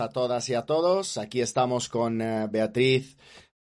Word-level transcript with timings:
A 0.00 0.08
todas 0.08 0.48
y 0.48 0.54
a 0.54 0.62
todos. 0.62 1.18
Aquí 1.18 1.40
estamos 1.40 1.88
con 1.88 2.20
eh, 2.20 2.48
Beatriz 2.50 3.16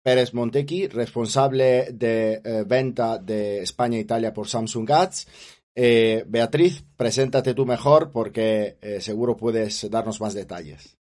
Pérez 0.02 0.34
Montequi, 0.34 0.88
responsable 0.88 1.88
de 1.92 2.42
eh, 2.44 2.64
venta 2.66 3.16
de 3.16 3.62
España 3.62 3.96
e 3.96 4.00
Italia 4.00 4.34
por 4.34 4.46
Samsung 4.46 4.90
Ads. 4.90 5.26
Eh, 5.74 6.24
Beatriz, 6.26 6.84
preséntate 6.96 7.54
tú 7.54 7.64
mejor 7.64 8.10
porque 8.10 8.76
seguro 9.00 9.36
puedes 9.36 9.90
darnos 9.90 10.20
más 10.20 10.34
detalles. 10.34 10.98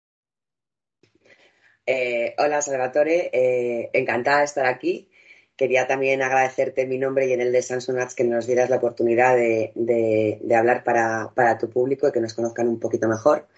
hola 2.38 2.62
Salvatore, 2.62 3.90
encantada 3.92 4.38
de 4.38 4.44
estar 4.44 4.66
aquí. 4.66 5.10
Quería 5.56 5.86
también 5.86 6.22
agradecerte 6.22 6.86
mi 6.86 6.96
nombre 6.96 7.26
y 7.26 7.32
en 7.32 7.40
el 7.40 7.52
de 7.52 7.60
Samsung 7.60 7.98
Ads 7.98 8.14
que 8.14 8.24
nos 8.24 8.46
dieras 8.46 8.70
la 8.70 8.76
oportunidad 8.76 9.36
de, 9.36 10.54
hablar 10.56 10.84
para, 10.84 11.58
tu 11.58 11.68
público 11.68 12.08
y 12.08 12.12
que 12.12 12.20
nos 12.20 12.32
conozcan 12.32 12.68
un 12.68 12.78
poquito 12.78 13.08
mejor. 13.08 13.48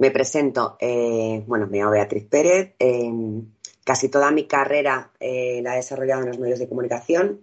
Me 0.00 0.10
presento, 0.10 0.78
eh, 0.80 1.44
bueno, 1.46 1.66
me 1.66 1.76
llamo 1.76 1.90
Beatriz 1.90 2.24
Pérez. 2.24 2.74
Em, 2.78 3.52
casi 3.84 4.08
toda 4.08 4.30
mi 4.30 4.46
carrera 4.46 5.12
eh, 5.20 5.60
la 5.62 5.74
he 5.74 5.76
desarrollado 5.76 6.22
en 6.22 6.28
los 6.28 6.38
medios 6.38 6.58
de 6.58 6.70
comunicación, 6.70 7.42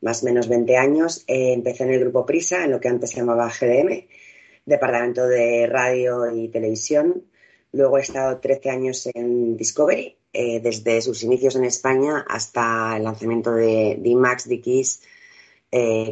más 0.00 0.22
o 0.22 0.26
menos 0.26 0.46
20 0.46 0.76
años. 0.76 1.24
Eh, 1.26 1.52
empecé 1.52 1.82
en 1.82 1.90
el 1.90 1.98
grupo 1.98 2.24
Prisa, 2.24 2.62
en 2.62 2.70
lo 2.70 2.78
que 2.78 2.86
antes 2.86 3.10
se 3.10 3.16
llamaba 3.16 3.50
GDM, 3.50 4.06
Departamento 4.64 5.26
de 5.26 5.66
Radio 5.66 6.30
y 6.32 6.46
Televisión. 6.50 7.24
Luego 7.72 7.98
he 7.98 8.02
estado 8.02 8.38
13 8.38 8.70
años 8.70 9.08
en 9.12 9.56
Discovery, 9.56 10.16
desde 10.32 11.02
sus 11.02 11.24
inicios 11.24 11.56
en 11.56 11.64
España 11.64 12.24
hasta 12.28 12.96
el 12.96 13.02
lanzamiento 13.02 13.52
de 13.52 13.96
D-Max, 13.98 14.48
D-Kiss, 14.48 15.02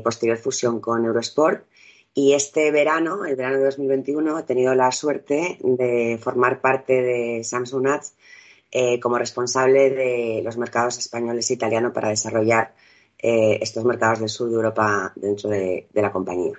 posterior 0.02 0.38
fusión 0.38 0.80
con 0.80 1.04
Eurosport. 1.04 1.64
Y 2.14 2.34
este 2.34 2.70
verano, 2.70 3.24
el 3.24 3.36
verano 3.36 3.58
de 3.58 3.64
2021, 3.64 4.38
he 4.38 4.42
tenido 4.42 4.74
la 4.74 4.90
suerte 4.90 5.58
de 5.62 6.18
formar 6.20 6.60
parte 6.60 7.02
de 7.02 7.44
Samsung 7.44 7.86
Ads 7.86 8.14
eh, 8.70 9.00
como 9.00 9.18
responsable 9.18 9.90
de 9.90 10.42
los 10.42 10.56
mercados 10.56 10.98
españoles 10.98 11.50
e 11.50 11.54
italianos 11.54 11.92
para 11.92 12.10
desarrollar 12.10 12.74
eh, 13.18 13.58
estos 13.62 13.84
mercados 13.84 14.20
del 14.20 14.28
sur 14.28 14.48
de 14.48 14.56
Europa 14.56 15.12
dentro 15.16 15.48
de 15.50 15.86
la 15.94 16.12
compañía. 16.12 16.58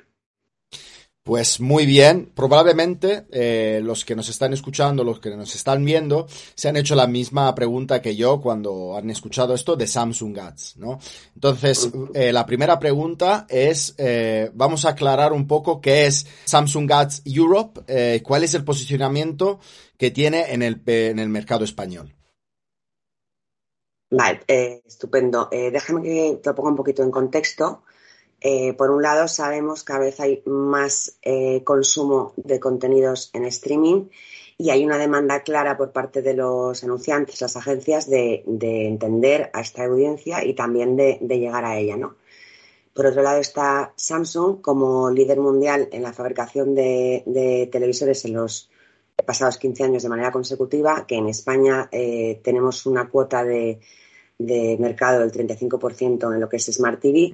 Pues 1.29 1.59
muy 1.59 1.85
bien, 1.85 2.31
probablemente 2.33 3.27
eh, 3.31 3.81
los 3.83 4.03
que 4.03 4.15
nos 4.15 4.29
están 4.29 4.51
escuchando, 4.51 5.03
los 5.03 5.19
que 5.19 5.29
nos 5.29 5.53
están 5.53 5.85
viendo, 5.85 6.25
se 6.55 6.69
han 6.69 6.75
hecho 6.75 6.95
la 6.95 7.05
misma 7.05 7.53
pregunta 7.53 8.01
que 8.01 8.15
yo 8.15 8.41
cuando 8.41 8.97
han 8.97 9.11
escuchado 9.11 9.53
esto 9.53 9.75
de 9.75 9.85
Samsung 9.85 10.39
Ads, 10.39 10.77
¿no? 10.77 10.97
Entonces, 11.35 11.91
eh, 12.15 12.33
la 12.33 12.47
primera 12.47 12.79
pregunta 12.79 13.45
es, 13.47 13.93
eh, 13.99 14.49
vamos 14.55 14.85
a 14.85 14.89
aclarar 14.89 15.31
un 15.31 15.45
poco 15.45 15.79
qué 15.79 16.07
es 16.07 16.25
Samsung 16.45 16.91
Ads 16.91 17.21
Europe, 17.25 18.21
cuál 18.23 18.43
es 18.43 18.55
el 18.55 18.63
posicionamiento 18.63 19.59
que 19.99 20.09
tiene 20.09 20.51
en 20.51 20.63
el, 20.63 20.81
en 20.87 21.19
el 21.19 21.29
mercado 21.29 21.63
español. 21.63 22.11
Vale, 24.09 24.41
estupendo. 24.47 25.47
déjame 25.51 26.01
que 26.01 26.39
te 26.41 26.49
lo 26.49 26.55
ponga 26.55 26.71
un 26.71 26.75
poquito 26.75 27.03
en 27.03 27.11
contexto. 27.11 27.83
Eh, 28.41 28.73
por 28.73 28.89
un 28.91 29.01
lado, 29.01 29.27
sabemos 29.27 29.83
que 29.83 29.93
cada 29.93 29.99
vez 29.99 30.19
hay 30.19 30.41
más 30.45 31.17
eh, 31.21 31.63
consumo 31.63 32.33
de 32.37 32.59
contenidos 32.59 33.31
en 33.33 33.45
streaming 33.45 34.07
y 34.57 34.69
hay 34.69 34.85
una 34.85 34.97
demanda 34.97 35.41
clara 35.43 35.77
por 35.77 35.91
parte 35.91 36.21
de 36.21 36.33
los 36.33 36.83
anunciantes, 36.83 37.41
las 37.41 37.55
agencias, 37.57 38.09
de, 38.09 38.43
entender 38.45 39.49
a 39.53 39.61
esta 39.61 39.85
audiencia 39.85 40.43
y 40.45 40.53
también 40.53 40.95
de, 40.95 41.17
llegar 41.21 41.65
a 41.65 41.77
ella, 41.77 41.97
¿no? 41.97 42.15
Por 42.93 43.05
otro 43.05 43.21
lado 43.21 43.39
está 43.39 43.93
Samsung 43.95 44.61
como 44.61 45.09
líder 45.09 45.39
mundial 45.39 45.87
en 45.91 46.03
la 46.03 46.11
fabricación 46.11 46.75
de, 46.75 47.69
televisores 47.71 48.25
en 48.25 48.33
los 48.33 48.69
pasados 49.25 49.57
15 49.57 49.83
años 49.83 50.03
de 50.03 50.09
manera 50.09 50.31
consecutiva, 50.31 51.05
que 51.07 51.15
en 51.15 51.27
España 51.27 51.87
eh, 51.91 52.39
tenemos 52.43 52.85
una 52.85 53.07
cuota 53.09 53.43
de, 53.43 53.79
mercado 54.79 55.19
del 55.19 55.31
35% 55.31 56.33
en 56.33 56.39
lo 56.39 56.49
que 56.49 56.57
es 56.57 56.65
Smart 56.65 56.99
TV 56.99 57.33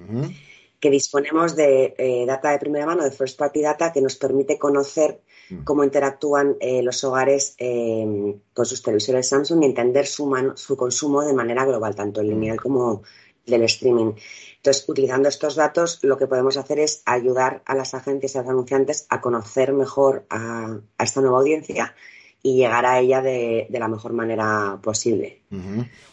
que 0.85 0.91
disponemos 0.91 1.56
de 1.56 1.96
eh, 1.97 2.25
data 2.28 2.51
de 2.51 2.59
primera 2.59 2.85
mano, 2.85 3.03
de 3.03 3.09
first 3.09 3.40
party 3.40 3.59
data, 3.59 3.91
que 3.91 4.01
nos 4.01 4.16
permite 4.18 4.59
conocer 4.59 5.19
mm. 5.50 5.63
cómo 5.63 5.84
interactúan 5.84 6.57
eh, 6.59 6.84
los 6.84 7.03
hogares 7.03 7.56
em, 7.57 8.40
con 8.53 8.68
sus 8.68 8.84
televisores 8.84 9.28
Samsung 9.28 9.63
y 9.63 9.66
entender 9.66 10.06
su, 10.06 10.31
su 10.53 10.78
consumo 10.78 11.23
de 11.23 11.34
manera 11.34 11.66
global, 11.66 11.96
tanto 11.96 12.22
el 12.22 12.28
lineal 12.28 12.57
mm. 12.57 12.59
como 12.59 13.01
del 13.47 13.63
streaming. 13.63 14.13
Entonces, 14.57 14.88
utilizando 14.88 15.28
estos 15.28 15.56
datos, 15.56 15.97
lo 16.03 16.19
que 16.19 16.28
podemos 16.28 16.56
hacer 16.56 16.78
es 16.78 17.02
ayudar 17.07 17.63
a 17.66 17.73
las 17.73 17.96
agencias 17.96 18.35
y 18.35 18.38
a 18.38 18.41
los 18.41 18.52
anunciantes 18.52 19.07
a 19.09 19.22
conocer 19.22 19.73
mejor 19.73 20.28
a 20.29 20.78
esta 21.00 21.19
nueva 21.19 21.40
audiencia 21.40 21.96
y 22.45 22.57
llegar 22.57 22.85
a 22.85 23.00
ella 23.00 23.23
de, 23.23 23.66
la 23.72 23.88
mejor 23.88 24.13
manera 24.13 24.78
posible. 24.79 25.41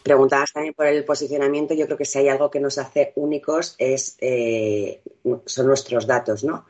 Preguntabas 0.03 0.50
también 0.54 0.72
por 0.72 0.87
el 0.87 1.04
posicionamiento. 1.04 1.75
Yo 1.75 1.84
creo 1.84 1.98
que 1.98 2.06
si 2.06 2.20
hay 2.20 2.28
algo 2.31 2.50
que 2.50 2.59
nos 2.59 2.78
hace 2.78 3.12
únicos 3.16 3.75
es 3.76 4.16
eh, 4.22 5.03
son 5.44 5.66
nuestros 5.66 6.06
datos, 6.06 6.42
¿no? 6.42 6.65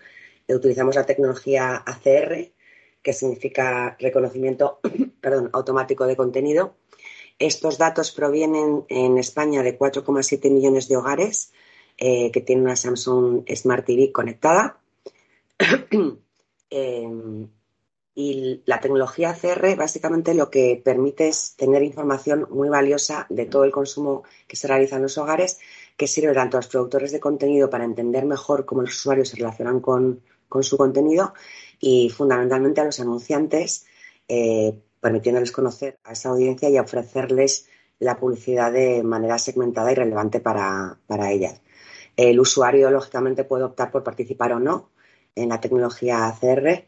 Utilizamos 0.48 0.96
la 0.96 1.06
tecnología 1.06 1.76
ACR, 1.76 2.50
que 3.02 3.12
significa 3.12 3.96
reconocimiento 4.00 4.80
perdón, 5.20 5.48
automático 5.52 6.08
de 6.08 6.16
contenido. 6.16 6.74
Estos 7.38 7.78
datos 7.78 8.10
provienen 8.10 8.84
en 8.88 9.16
España 9.16 9.62
de 9.62 9.78
4,7 9.78 10.50
millones 10.50 10.88
de 10.88 10.96
hogares 10.96 11.52
eh, 11.98 12.32
que 12.32 12.40
tienen 12.40 12.64
una 12.64 12.74
Samsung 12.74 13.44
Smart 13.54 13.86
TV 13.86 14.10
conectada. 14.10 14.80
Em, 16.68 17.46
y 18.14 18.62
la 18.66 18.80
tecnología 18.80 19.34
CR 19.34 19.74
básicamente 19.76 20.34
lo 20.34 20.50
que 20.50 20.80
permite 20.84 21.28
es 21.28 21.54
tener 21.56 21.82
información 21.82 22.46
muy 22.50 22.68
valiosa 22.68 23.26
de 23.30 23.46
todo 23.46 23.64
el 23.64 23.72
consumo 23.72 24.22
que 24.46 24.56
se 24.56 24.68
realiza 24.68 24.96
en 24.96 25.02
los 25.02 25.16
hogares, 25.16 25.58
que 25.96 26.06
sirve 26.06 26.34
tanto 26.34 26.56
a 26.56 26.60
los 26.60 26.68
productores 26.68 27.12
de 27.12 27.20
contenido 27.20 27.70
para 27.70 27.84
entender 27.84 28.26
mejor 28.26 28.66
cómo 28.66 28.82
los 28.82 28.94
usuarios 28.94 29.30
se 29.30 29.36
relacionan 29.36 29.80
con, 29.80 30.22
su 30.60 30.76
contenido 30.76 31.32
y 31.80 32.10
fundamentalmente 32.10 32.82
a 32.82 32.84
los 32.84 33.00
anunciantes, 33.00 33.86
eh, 34.28 34.78
permitiéndoles 35.00 35.50
conocer 35.50 35.98
a 36.04 36.12
esa 36.12 36.28
audiencia 36.28 36.68
y 36.68 36.78
ofrecerles 36.78 37.68
la 37.98 38.18
publicidad 38.18 38.70
de 38.70 39.02
manera 39.02 39.38
segmentada 39.38 39.90
y 39.90 39.94
relevante 39.94 40.40
para, 40.40 40.98
para 41.06 41.32
ellas. 41.32 41.62
El 42.16 42.38
usuario, 42.40 42.90
lógicamente, 42.90 43.44
puede 43.44 43.64
optar 43.64 43.90
por 43.90 44.04
participar 44.04 44.52
o 44.52 44.60
no 44.60 44.90
en 45.34 45.48
la 45.48 45.60
tecnología 45.60 46.34
CR 46.38 46.84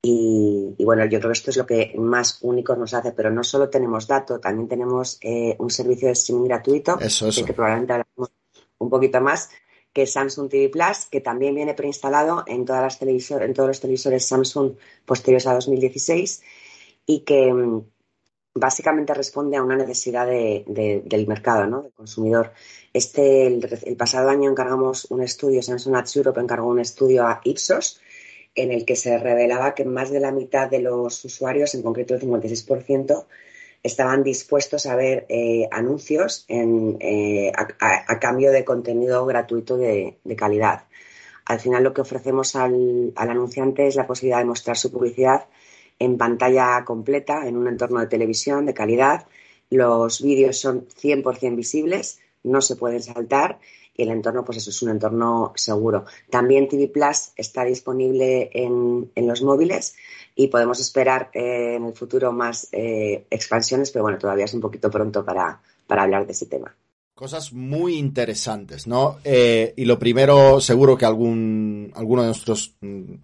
y, 0.00 0.76
bueno, 0.84 1.04
yo 1.06 1.18
creo 1.18 1.32
que 1.32 1.38
esto 1.38 1.50
es 1.50 1.56
lo 1.56 1.66
que 1.66 1.92
más 1.98 2.38
único 2.42 2.76
nos 2.76 2.94
hace, 2.94 3.12
pero 3.12 3.30
no 3.30 3.42
solo 3.42 3.68
tenemos 3.68 4.06
datos, 4.06 4.40
también 4.40 4.68
tenemos 4.68 5.18
eh, 5.20 5.56
un 5.58 5.70
servicio 5.70 6.06
de 6.06 6.12
streaming 6.12 6.46
gratuito, 6.46 6.98
que 6.98 7.52
probablemente 7.52 7.92
hablaremos 7.94 8.30
un 8.78 8.90
poquito 8.90 9.20
más, 9.20 9.50
que 9.92 10.02
es 10.02 10.12
Samsung 10.12 10.48
TV 10.48 10.68
Plus, 10.68 11.06
que 11.10 11.20
también 11.20 11.54
viene 11.54 11.74
preinstalado 11.74 12.44
en, 12.46 12.64
todas 12.64 12.82
las 12.82 13.02
en 13.02 13.54
todos 13.54 13.68
los 13.68 13.80
televisores 13.80 14.24
Samsung 14.24 14.76
posteriores 15.04 15.46
a 15.48 15.54
2016 15.54 16.42
y 17.04 17.20
que 17.20 17.52
mm, 17.52 17.82
básicamente 18.54 19.14
responde 19.14 19.56
a 19.56 19.62
una 19.62 19.76
necesidad 19.76 20.26
del 20.26 21.26
mercado, 21.26 21.66
¿no? 21.66 21.82
del 21.82 21.92
consumidor. 21.92 22.52
Este, 22.92 23.46
el, 23.46 23.96
pasado 23.96 24.28
año 24.28 24.50
encargamos 24.50 25.06
un 25.10 25.22
estudio, 25.22 25.62
Samsung 25.62 25.96
Ads 25.96 26.16
Europe 26.16 26.40
encargó 26.40 26.68
un 26.68 26.80
estudio 26.80 27.26
a 27.26 27.40
Ipsos, 27.44 28.00
en 28.58 28.72
el 28.72 28.84
que 28.84 28.96
se 28.96 29.18
revelaba 29.18 29.74
que 29.74 29.84
más 29.84 30.10
de 30.10 30.18
la 30.18 30.32
mitad 30.32 30.68
de 30.68 30.80
los 30.80 31.24
usuarios, 31.24 31.74
en 31.74 31.82
concreto 31.82 32.14
el 32.14 32.20
56%, 32.20 33.26
estaban 33.84 34.24
dispuestos 34.24 34.86
a 34.86 34.96
ver 34.96 35.26
eh, 35.28 35.68
anuncios 35.70 36.44
eh, 36.48 37.52
a, 37.54 38.18
cambio 38.18 38.50
de 38.50 38.64
contenido 38.64 39.24
gratuito 39.26 39.76
de, 39.76 40.18
calidad. 40.36 40.84
Al 41.44 41.60
final 41.60 41.84
lo 41.84 41.94
que 41.94 42.00
ofrecemos 42.00 42.56
al, 42.56 43.12
anunciante 43.14 43.86
es 43.86 43.94
la 43.94 44.06
posibilidad 44.06 44.38
de 44.38 44.44
mostrar 44.46 44.76
su 44.76 44.90
publicidad 44.90 45.46
en 46.00 46.18
pantalla 46.18 46.84
completa, 46.84 47.46
en 47.46 47.56
un 47.56 47.68
entorno 47.68 48.00
de 48.00 48.06
televisión 48.08 48.66
de 48.66 48.74
calidad. 48.74 49.26
Los 49.70 50.20
vídeos 50.20 50.58
son 50.58 50.88
100% 50.88 51.54
visibles, 51.54 52.20
no 52.42 52.60
se 52.60 52.74
pueden 52.74 53.02
saltar 53.02 53.60
y 53.98 54.04
el 54.04 54.10
entorno, 54.10 54.44
pues 54.44 54.58
eso 54.58 54.70
es 54.70 54.80
un 54.82 54.90
entorno 54.90 55.52
seguro. 55.56 56.04
También 56.30 56.68
TV 56.68 56.86
Plus 56.86 57.32
está 57.36 57.64
disponible 57.64 58.48
en, 58.54 59.10
los 59.16 59.42
móviles 59.42 59.96
y 60.36 60.46
podemos 60.46 60.78
esperar 60.78 61.30
eh, 61.34 61.74
en 61.74 61.84
el 61.84 61.92
futuro 61.94 62.32
más 62.32 62.68
eh, 62.70 63.26
expansiones, 63.28 63.90
pero 63.90 64.04
bueno, 64.04 64.16
todavía 64.16 64.44
es 64.44 64.54
un 64.54 64.60
poquito 64.60 64.88
pronto 64.88 65.24
para, 65.24 65.60
hablar 65.88 66.26
de 66.26 66.32
ese 66.32 66.46
tema. 66.46 66.72
Cosas 67.12 67.52
muy 67.52 67.96
interesantes, 67.96 68.86
¿no? 68.86 69.18
Eh, 69.24 69.74
y 69.76 69.84
lo 69.84 69.98
primero, 69.98 70.60
seguro 70.60 70.96
que 70.96 71.04
algún, 71.04 71.92
alguno 71.96 72.22
de 72.22 72.28
nuestros 72.28 72.76
mm, 72.80 73.14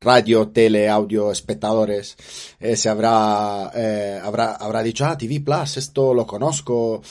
radio, 0.00 0.48
tele, 0.48 0.88
audio, 0.88 1.30
espectadores 1.30 2.16
se 2.58 2.88
habrá, 2.88 3.66
habrá, 4.20 4.54
habrá 4.54 4.82
dicho, 4.82 5.04
ah, 5.04 5.18
TV 5.18 5.40
Plus, 5.40 5.76
esto 5.76 6.14
lo 6.14 6.26
conozco 6.26 7.02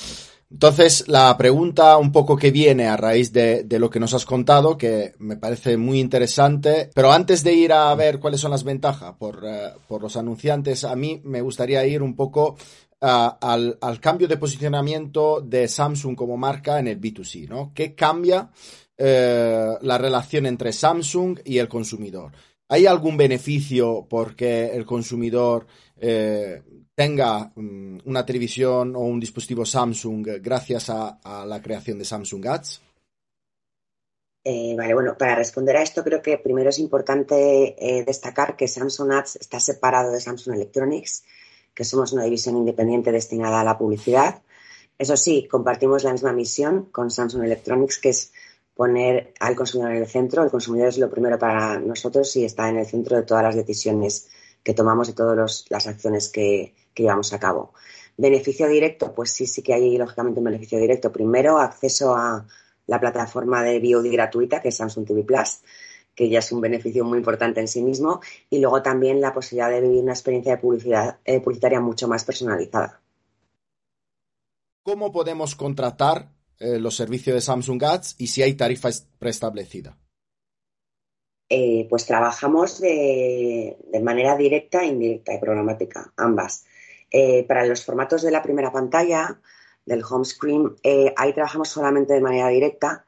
Entonces, 0.53 1.05
la 1.07 1.35
pregunta 1.35 1.97
un 1.97 2.11
poco 2.11 2.37
que 2.37 2.51
viene 2.51 2.85
a 2.85 2.95
raíz 2.95 3.33
de, 3.33 3.65
lo 3.79 3.89
que 3.89 3.99
nos 3.99 4.13
has 4.13 4.23
contado, 4.23 4.77
que 4.77 5.13
me 5.17 5.35
parece 5.35 5.77
muy 5.77 5.99
interesante, 5.99 6.91
pero 6.93 7.11
antes 7.11 7.43
de 7.43 7.53
ir 7.53 7.73
a 7.73 7.93
ver 7.95 8.19
cuáles 8.19 8.39
son 8.39 8.51
las 8.51 8.63
ventajas 8.63 9.15
por, 9.17 9.43
eh, 9.43 9.71
los 9.99 10.15
anunciantes, 10.15 10.83
a 10.83 10.95
mí 10.95 11.19
me 11.23 11.41
gustaría 11.41 11.83
ir 11.87 12.03
un 12.03 12.15
poco 12.15 12.55
al, 13.01 13.99
cambio 13.99 14.27
de 14.27 14.37
posicionamiento 14.37 15.41
de 15.41 15.67
Samsung 15.67 16.15
como 16.15 16.37
marca 16.37 16.77
en 16.77 16.87
el 16.87 17.01
B2C, 17.01 17.49
¿no? 17.49 17.71
¿Qué 17.73 17.95
cambia 17.95 18.51
eh, 18.95 19.71
la 19.81 19.97
relación 19.97 20.45
entre 20.45 20.71
Samsung 20.71 21.39
y 21.45 21.57
el 21.57 21.67
consumidor? 21.67 22.31
¿Hay 22.69 22.85
algún 22.85 23.17
beneficio 23.17 24.05
porque 24.07 24.67
el 24.67 24.85
consumidor 24.85 25.65
eh, 25.97 26.61
tenga 26.95 27.51
mm, 27.55 27.99
una 28.05 28.25
televisión 28.25 28.95
o 28.95 28.99
un 28.99 29.19
dispositivo 29.19 29.65
Samsung 29.65 30.27
gracias 30.41 30.89
a, 30.89 31.45
la 31.45 31.61
creación 31.61 31.97
de 31.97 32.05
Samsung 32.05 32.47
Ads? 32.47 32.81
Eh, 34.45 34.75
vale, 34.77 34.93
bueno, 34.93 35.17
para 35.17 35.35
responder 35.35 35.77
a 35.77 35.81
esto 35.81 36.03
creo 36.03 36.21
que 36.21 36.37
primero 36.37 36.69
es 36.69 36.79
importante 36.79 37.75
eh, 37.79 38.03
destacar 38.03 38.57
que 38.57 38.67
Samsung 38.67 39.13
Ads 39.13 39.37
está 39.37 39.59
separado 39.59 40.11
de 40.11 40.19
Samsung 40.19 40.55
Electronics, 40.55 41.23
que 41.73 41.85
somos 41.85 42.11
una 42.11 42.25
división 42.25 42.57
independiente 42.57 43.11
destinada 43.11 43.61
a 43.61 43.63
la 43.63 43.77
publicidad. 43.77 44.41
Eso 44.97 45.17
sí, 45.17 45.47
compartimos 45.49 46.03
la 46.03 46.11
misma 46.11 46.33
misión 46.33 46.89
con 46.91 47.09
Samsung 47.09 47.45
Electronics, 47.45 47.99
que 47.99 48.09
es 48.09 48.31
poner 48.75 49.33
al 49.39 49.55
consumidor 49.55 49.93
en 49.93 50.01
el 50.01 50.07
centro. 50.07 50.43
El 50.43 50.51
consumidor 50.51 50.89
es 50.89 50.97
lo 50.97 51.09
primero 51.09 51.39
para 51.39 51.79
nosotros 51.79 52.35
y 52.35 52.45
está 52.45 52.69
en 52.69 52.77
el 52.77 52.85
centro 52.85 53.15
de 53.15 53.23
todas 53.23 53.43
las 53.43 53.55
decisiones 53.55 54.29
que 54.61 54.73
tomamos 54.73 55.09
y 55.09 55.13
todas 55.13 55.65
las 55.69 55.87
acciones 55.87 56.29
que, 56.29 56.73
llevamos 57.01 57.33
a 57.33 57.39
cabo. 57.39 57.73
Beneficio 58.17 58.67
directo, 58.67 59.13
pues 59.15 59.31
sí, 59.31 59.47
sí 59.47 59.63
que 59.63 59.73
hay 59.73 59.97
lógicamente 59.97 60.39
un 60.39 60.45
beneficio 60.45 60.77
directo. 60.77 61.11
Primero, 61.11 61.57
acceso 61.57 62.15
a 62.15 62.45
la 62.85 62.99
plataforma 62.99 63.63
de 63.63 63.79
VOD 63.79 64.11
gratuita, 64.11 64.61
que 64.61 64.69
es 64.69 64.77
Samsung 64.77 65.07
TV 65.07 65.23
Plus, 65.23 65.61
que 66.13 66.29
ya 66.29 66.39
es 66.39 66.51
un 66.51 66.61
beneficio 66.61 67.03
muy 67.05 67.17
importante 67.17 67.59
en 67.59 67.67
sí 67.67 67.81
mismo. 67.81 68.21
Y 68.49 68.59
luego 68.59 68.83
también 68.83 69.19
la 69.19 69.33
posibilidad 69.33 69.71
de 69.71 69.81
vivir 69.81 70.03
una 70.03 70.13
experiencia 70.13 70.55
de 70.55 70.61
publicidad, 70.61 71.17
eh, 71.25 71.39
publicitaria 71.39 71.79
mucho 71.79 72.07
más 72.07 72.23
personalizada. 72.23 73.01
¿Cómo 74.83 75.11
podemos 75.11 75.55
contratar 75.55 76.29
eh, 76.59 76.77
los 76.77 76.95
servicios 76.95 77.33
de 77.33 77.41
Samsung 77.41 77.83
Ads 77.83 78.15
y 78.19 78.27
si 78.27 78.43
hay 78.43 78.53
tarifa 78.53 78.89
preestablecida? 79.17 79.97
Eh, 81.49 81.87
pues 81.89 82.05
trabajamos 82.05 82.79
de, 82.79 83.77
manera 84.01 84.35
directa 84.35 84.81
e 84.81 84.87
indirecta 84.87 85.33
y 85.33 85.39
programática, 85.39 86.11
ambas. 86.17 86.65
Eh, 87.13 87.45
para 87.47 87.65
los 87.65 87.85
formatos 87.85 88.23
de 88.23 88.31
la 88.31 88.43
primera 88.43 88.73
pantalla, 88.73 89.39
del 89.85 90.03
home 90.03 90.25
screen, 90.25 90.75
eh, 90.83 91.13
ahí 91.15 91.31
trabajamos 91.33 91.69
solamente 91.69 92.13
de 92.13 92.21
manera 92.21 92.49
directa 92.49 93.05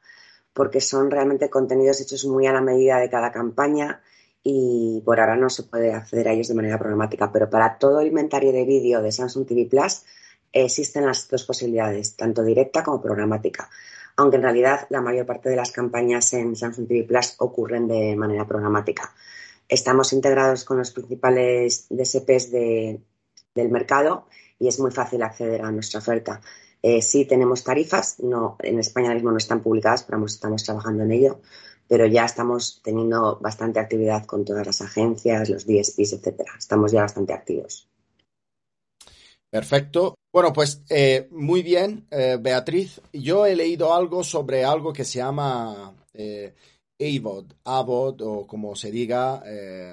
porque 0.52 0.80
son 0.80 1.10
realmente 1.10 1.50
contenidos 1.50 2.00
hechos 2.00 2.24
muy 2.24 2.46
a 2.46 2.52
la 2.52 2.62
medida 2.62 2.98
de 2.98 3.10
cada 3.10 3.30
campaña 3.30 4.00
y 4.42 5.02
por 5.04 5.20
ahora 5.20 5.36
no 5.36 5.50
se 5.50 5.64
puede 5.64 5.92
acceder 5.92 6.28
a 6.28 6.32
ellos 6.32 6.48
de 6.48 6.54
manera 6.54 6.78
programática. 6.78 7.30
Pero 7.30 7.50
para 7.50 7.76
todo 7.76 8.00
el 8.00 8.06
inventario 8.06 8.52
de 8.52 8.64
vídeo 8.64 9.02
de 9.02 9.12
Samsung 9.12 9.46
TV 9.46 9.66
Plus 9.66 10.04
existen 10.52 11.04
las 11.04 11.28
dos 11.28 11.44
posibilidades, 11.44 12.16
tanto 12.16 12.42
directa 12.42 12.82
como 12.82 13.02
programática 13.02 13.68
aunque 14.16 14.36
en 14.36 14.42
realidad 14.42 14.86
la 14.88 15.00
mayor 15.00 15.26
parte 15.26 15.50
de 15.50 15.56
las 15.56 15.70
campañas 15.70 16.32
en 16.32 16.56
Samsung 16.56 16.88
TV 16.88 17.04
Plus 17.04 17.34
ocurren 17.38 17.86
de 17.86 18.16
manera 18.16 18.46
programática. 18.46 19.14
Estamos 19.68 20.12
integrados 20.12 20.64
con 20.64 20.78
los 20.78 20.90
principales 20.92 21.86
DSPs 21.90 22.50
del 23.56 23.70
mercado 23.70 24.26
y 24.60 24.68
es 24.68 24.78
muy 24.78 24.92
fácil 24.92 25.22
acceder 25.22 25.62
a 25.62 25.72
nuestra 25.72 25.98
oferta. 25.98 26.40
Eh, 26.82 27.02
sí 27.02 27.24
tenemos 27.24 27.64
tarifas, 27.64 28.20
no, 28.20 28.56
en 28.60 28.78
España 28.78 29.12
mismo 29.12 29.32
no 29.32 29.38
están 29.38 29.62
publicadas, 29.62 30.04
pero 30.04 30.24
estamos 30.24 30.62
trabajando 30.62 31.02
en 31.02 31.10
ello, 31.10 31.40
pero 31.88 32.06
ya 32.06 32.24
estamos 32.24 32.80
teniendo 32.84 33.38
bastante 33.40 33.80
actividad 33.80 34.24
con 34.24 34.44
todas 34.44 34.66
las 34.66 34.80
agencias, 34.80 35.48
los 35.48 35.66
DSPs, 35.66 36.12
etcétera. 36.12 36.52
Estamos 36.56 36.92
ya 36.92 37.00
bastante 37.00 37.32
activos. 37.32 37.88
Perfecto. 39.50 40.16
Bueno, 40.32 40.52
pues 40.52 40.82
eh, 40.90 41.28
muy 41.30 41.62
bien, 41.62 42.06
eh, 42.10 42.36
Beatriz. 42.38 43.00
Yo 43.12 43.46
he 43.46 43.56
leído 43.56 43.94
algo 43.94 44.22
sobre 44.22 44.64
algo 44.64 44.92
que 44.92 45.04
se 45.04 45.18
llama 45.18 45.94
eh, 46.12 46.54
AVOD, 47.00 47.52
AVOD 47.64 48.20
o 48.22 48.46
como 48.46 48.76
se 48.76 48.90
diga, 48.90 49.42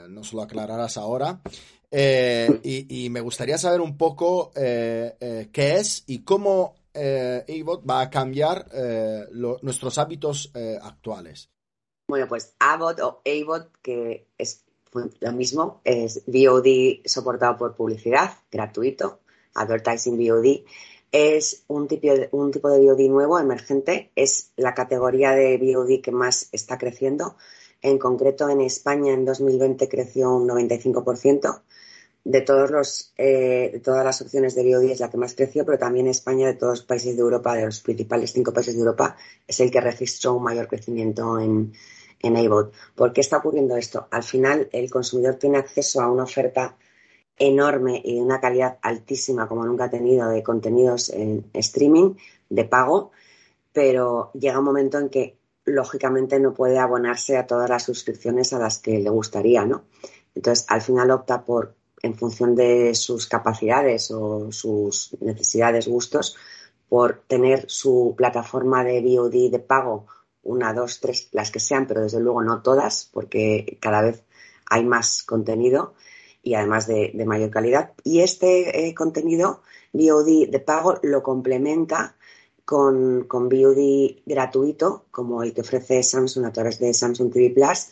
no 0.09 0.23
se 0.23 0.35
lo 0.35 0.41
aclararás 0.41 0.97
ahora. 0.97 1.39
Y, 1.93 3.07
me 3.11 3.21
gustaría 3.21 3.57
saber 3.57 3.81
un 3.81 3.97
poco 3.97 4.51
qué 4.53 5.15
es 5.53 6.03
y 6.07 6.19
cómo 6.19 6.75
AVOD 6.95 7.87
va 7.87 8.01
a 8.01 8.09
cambiar 8.09 8.67
nuestros 9.31 9.97
hábitos 9.97 10.51
actuales. 10.81 11.49
Bueno, 12.07 12.27
pues 12.27 12.55
AVOD 12.59 12.99
o 13.01 13.21
AVOD, 13.25 13.67
que 13.81 14.27
es 14.37 14.63
lo 15.19 15.31
mismo, 15.31 15.81
es 15.83 16.23
VOD 16.27 17.05
soportado 17.05 17.57
por 17.57 17.75
publicidad, 17.75 18.31
gratuito, 18.51 19.19
Advertising 19.55 20.17
VOD, 20.17 20.65
es 21.11 21.63
un 21.67 21.87
tipo, 21.87 22.07
de, 22.07 22.29
un 22.31 22.51
tipo 22.51 22.69
de 22.69 22.79
VOD 22.79 23.09
nuevo, 23.09 23.39
emergente, 23.39 24.11
es 24.15 24.51
la 24.57 24.73
categoría 24.73 25.31
de 25.31 25.57
VOD 25.57 26.01
que 26.01 26.11
más 26.11 26.49
está 26.51 26.77
creciendo. 26.77 27.37
En 27.81 27.99
concreto, 27.99 28.49
en 28.49 28.61
España 28.61 29.13
en 29.13 29.25
2020 29.25 29.87
creció 29.89 30.35
un 30.35 30.47
95%. 30.47 31.61
De, 32.25 32.41
todos 32.41 32.71
los, 32.71 33.13
eh, 33.17 33.69
de 33.73 33.79
todas 33.79 34.05
las 34.05 34.21
opciones 34.21 34.55
de 34.55 34.63
VOD 34.63 34.91
es 34.91 34.99
la 35.01 35.09
que 35.09 35.17
más 35.17 35.35
creció, 35.35 35.65
pero 35.65 35.77
también 35.77 36.07
España, 36.07 36.47
de 36.47 36.53
todos 36.53 36.79
los 36.79 36.85
países 36.85 37.15
de 37.15 37.21
Europa, 37.21 37.55
de 37.55 37.65
los 37.65 37.81
principales 37.81 38.31
cinco 38.31 38.53
países 38.53 38.75
de 38.75 38.79
Europa, 38.79 39.17
es 39.45 39.59
el 39.59 39.69
que 39.69 39.81
registró 39.81 40.33
un 40.35 40.43
mayor 40.43 40.67
crecimiento 40.67 41.39
en, 41.39 41.73
en 42.21 42.37
AVOD. 42.37 42.71
¿Por 42.95 43.11
qué 43.11 43.21
está 43.21 43.37
ocurriendo 43.37 43.75
esto? 43.75 44.07
Al 44.09 44.23
final, 44.23 44.69
el 44.71 44.89
consumidor 44.89 45.35
tiene 45.35 45.57
acceso 45.57 46.01
a 46.01 46.09
una 46.09 46.23
oferta 46.23 46.77
enorme 47.37 48.01
y 48.03 48.15
de 48.15 48.21
una 48.21 48.39
calidad 48.39 48.77
altísima 48.81 49.47
como 49.47 49.65
nunca 49.65 49.85
ha 49.85 49.89
tenido 49.89 50.29
de 50.29 50.43
contenidos 50.43 51.09
en 51.09 51.45
streaming 51.53 52.15
de 52.49 52.65
pago, 52.65 53.11
pero 53.71 54.31
llega 54.33 54.59
un 54.59 54.65
momento 54.65 54.99
en 54.99 55.09
que 55.09 55.37
lógicamente 55.65 56.39
no 56.39 56.53
puede 56.53 56.77
abonarse 56.77 57.37
a 57.37 57.47
todas 57.47 57.69
las 57.69 57.83
suscripciones 57.83 58.53
a 58.53 58.59
las 58.59 58.79
que 58.79 58.99
le 58.99 59.09
gustaría, 59.09 59.65
¿no? 59.65 59.83
Entonces, 60.35 60.65
al 60.69 60.81
final 60.81 61.11
opta 61.11 61.43
por, 61.45 61.75
en 62.03 62.15
función 62.15 62.53
de 62.53 62.93
sus 62.93 63.27
capacidades 63.27 64.11
o 64.11 64.51
sus 64.51 65.15
necesidades, 65.21 65.87
gustos, 65.87 66.35
por 66.89 67.23
tener 67.27 67.65
su 67.69 68.13
plataforma 68.15 68.83
de 68.83 69.01
VOD 69.01 69.49
de 69.49 69.59
pago, 69.59 70.05
una, 70.43 70.73
dos, 70.73 70.99
tres, 70.99 71.29
las 71.31 71.49
que 71.49 71.59
sean, 71.59 71.87
pero 71.87 72.01
desde 72.01 72.19
luego 72.19 72.43
no 72.43 72.61
todas, 72.61 73.09
porque 73.11 73.77
cada 73.81 74.01
vez 74.01 74.23
hay 74.69 74.83
más 74.83 75.23
contenido 75.23 75.95
y 76.43 76.55
además 76.55 76.87
de, 76.87 77.13
mayor 77.25 77.49
calidad. 77.49 77.93
Y 78.03 78.19
este 78.19 78.87
eh, 78.87 78.93
contenido 78.93 79.61
VOD 79.93 80.49
de 80.49 80.59
pago 80.59 80.99
lo 81.03 81.23
complementa 81.23 82.17
con, 82.65 83.23
con 83.29 83.47
VOD 83.47 84.23
gratuito, 84.25 85.05
como 85.09 85.41
el 85.41 85.53
que 85.53 85.61
ofrece 85.61 86.03
Samsung 86.03 86.45
a 86.45 86.51
través 86.51 86.79
de 86.79 86.93
Samsung 86.93 87.31
TV 87.31 87.49
Plus, 87.51 87.87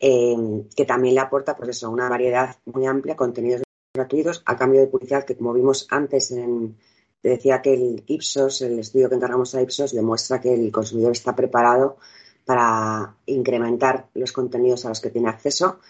em, 0.00 0.68
que 0.76 0.84
también 0.84 1.14
le 1.14 1.20
aporta 1.20 1.56
pues 1.56 1.70
eso, 1.70 1.90
una 1.90 2.08
variedad 2.08 2.56
muy 2.66 2.86
amplia, 2.86 3.16
contenidos 3.16 3.62
gratuitos, 3.94 4.42
a 4.46 4.56
cambio 4.56 4.80
de 4.80 4.86
publicidad 4.86 5.24
que, 5.24 5.36
como 5.36 5.52
vimos 5.52 5.86
antes, 5.90 6.30
en, 6.30 6.76
decía 7.22 7.62
que 7.62 7.74
el 7.74 8.04
Ipsos, 8.06 8.62
el 8.62 8.78
estudio 8.78 9.08
que 9.08 9.16
encargamos 9.16 9.54
a 9.54 9.62
Ipsos, 9.62 9.92
demuestra 9.92 10.40
que 10.40 10.54
el 10.54 10.70
consumidor 10.70 11.12
está 11.12 11.34
preparado 11.34 11.96
para 12.44 13.16
incrementar 13.26 14.08
los 14.14 14.32
contenidos 14.32 14.86
a 14.86 14.88
los 14.90 15.00
que 15.00 15.10
tiene 15.10 15.28
acceso 15.28 15.80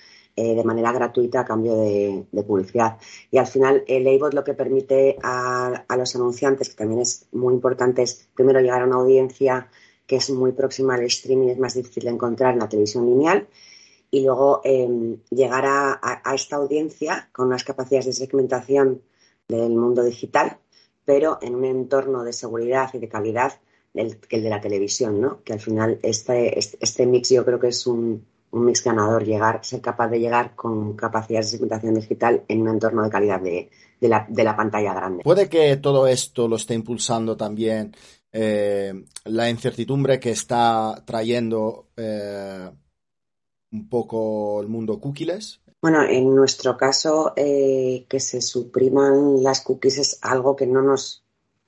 eh, 0.40 0.54
de 0.54 0.62
manera 0.62 0.92
gratuita 0.92 1.40
a 1.40 1.44
cambio 1.44 1.76
de, 1.76 2.24
publicidad. 2.46 2.96
Y 3.30 3.38
al 3.38 3.46
final 3.48 3.82
el 3.88 4.06
AVOD 4.06 4.34
lo 4.34 4.44
que 4.44 4.54
permite 4.54 5.16
a, 5.20 5.84
los 5.96 6.14
anunciantes, 6.14 6.68
que 6.68 6.76
también 6.76 7.00
es 7.00 7.26
muy 7.32 7.54
importante, 7.54 8.02
es 8.02 8.28
primero 8.34 8.60
llegar 8.60 8.82
a 8.82 8.84
una 8.84 8.96
audiencia 8.96 9.68
que 10.06 10.16
es 10.16 10.30
muy 10.30 10.52
próxima 10.52 10.94
al 10.94 11.02
streaming, 11.02 11.48
es 11.48 11.58
más 11.58 11.74
difícil 11.74 12.04
de 12.04 12.10
encontrar 12.10 12.54
en 12.54 12.60
la 12.60 12.68
televisión 12.68 13.06
lineal, 13.06 13.48
y 14.10 14.24
luego 14.24 14.60
em, 14.64 15.18
llegar 15.30 15.64
a, 15.66 16.22
esta 16.34 16.56
audiencia 16.56 17.28
con 17.32 17.48
unas 17.48 17.64
capacidades 17.64 18.06
de 18.06 18.12
segmentación 18.12 19.02
del 19.48 19.70
mundo 19.70 20.02
digital, 20.02 20.58
pero 21.04 21.38
en 21.42 21.54
un 21.54 21.64
entorno 21.64 22.24
de 22.24 22.32
seguridad 22.32 22.90
y 22.94 22.98
de 22.98 23.08
calidad 23.08 23.54
que 23.94 24.36
el 24.36 24.42
de 24.42 24.50
la 24.50 24.60
televisión, 24.60 25.20
¿no? 25.20 25.42
Que 25.42 25.54
al 25.54 25.60
final 25.60 25.98
este, 26.02 26.58
este, 26.58 26.78
este 26.80 27.06
mix 27.06 27.30
yo 27.30 27.44
creo 27.44 27.58
que 27.58 27.68
es 27.68 27.86
un, 27.86 28.24
un 28.50 28.64
mix 28.64 28.82
ganador, 28.82 29.24
llegar, 29.24 29.60
ser 29.64 29.80
capaz 29.80 30.08
de 30.08 30.20
llegar 30.20 30.54
con 30.54 30.94
capacidades 30.94 31.46
de 31.46 31.50
segmentación 31.52 31.94
digital 31.94 32.44
en 32.48 32.62
un 32.62 32.68
entorno 32.68 33.02
de 33.02 33.10
calidad 33.10 33.40
de, 33.40 33.70
la, 34.00 34.56
pantalla 34.56 34.94
grande. 34.94 35.24
Puede 35.24 35.48
que 35.48 35.76
todo 35.76 36.06
esto 36.06 36.48
lo 36.48 36.56
esté 36.56 36.74
impulsando 36.74 37.36
también 37.36 37.94
eh, 38.32 38.92
la 39.24 39.50
incertidumbre 39.50 40.20
que 40.20 40.30
está 40.30 41.02
trayendo 41.04 41.88
eh, 41.96 42.70
un 43.72 43.88
poco 43.88 44.60
el 44.60 44.68
mundo 44.68 45.00
cookies. 45.00 45.60
Bueno, 45.80 46.02
en 46.02 46.34
nuestro 46.34 46.76
caso, 46.76 47.32
eh, 47.36 48.06
que 48.08 48.18
se 48.18 48.40
supriman 48.40 49.42
las 49.42 49.60
cookies 49.60 49.98
es 49.98 50.18
algo 50.22 50.56
que 50.56 50.66
no 50.66 50.82
nos 50.82 51.24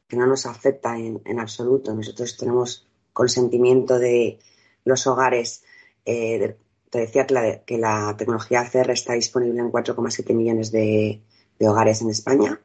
que 0.09 0.17
no 0.17 0.27
nos 0.27 0.45
afecta 0.45 0.99
en, 0.99 1.39
absoluto. 1.39 1.95
Nosotros 1.95 2.37
tenemos 2.37 2.89
consentimiento 3.13 4.01
de 4.01 4.41
los 4.85 5.07
hogares. 5.07 5.63
Eh, 6.05 6.57
te 6.91 6.99
decía 6.99 7.29
que 7.29 7.35
la, 7.35 7.63
que 7.63 7.79
la, 7.79 8.17
tecnología 8.19 8.69
CR 8.69 8.91
está 8.91 9.13
disponible 9.13 9.61
en 9.61 9.71
4,7 9.71 10.35
millones 10.35 10.73
de, 10.73 11.23
hogares 11.61 12.03
en 12.03 12.11
España, 12.11 12.61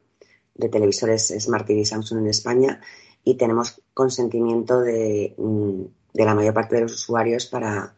de 0.54 0.68
televisores 0.68 1.32
Smart 1.38 1.64
TV 1.64 1.84
Samsung 1.84 2.18
en 2.18 2.26
España, 2.26 2.80
y 3.22 3.36
tenemos 3.36 3.80
consentimiento 3.94 4.80
de, 4.80 5.32
mm, 5.38 5.82
de 6.14 6.24
la 6.24 6.34
mayor 6.34 6.52
parte 6.52 6.74
de 6.74 6.80
los 6.80 6.94
usuarios 6.94 7.46
para, 7.46 7.94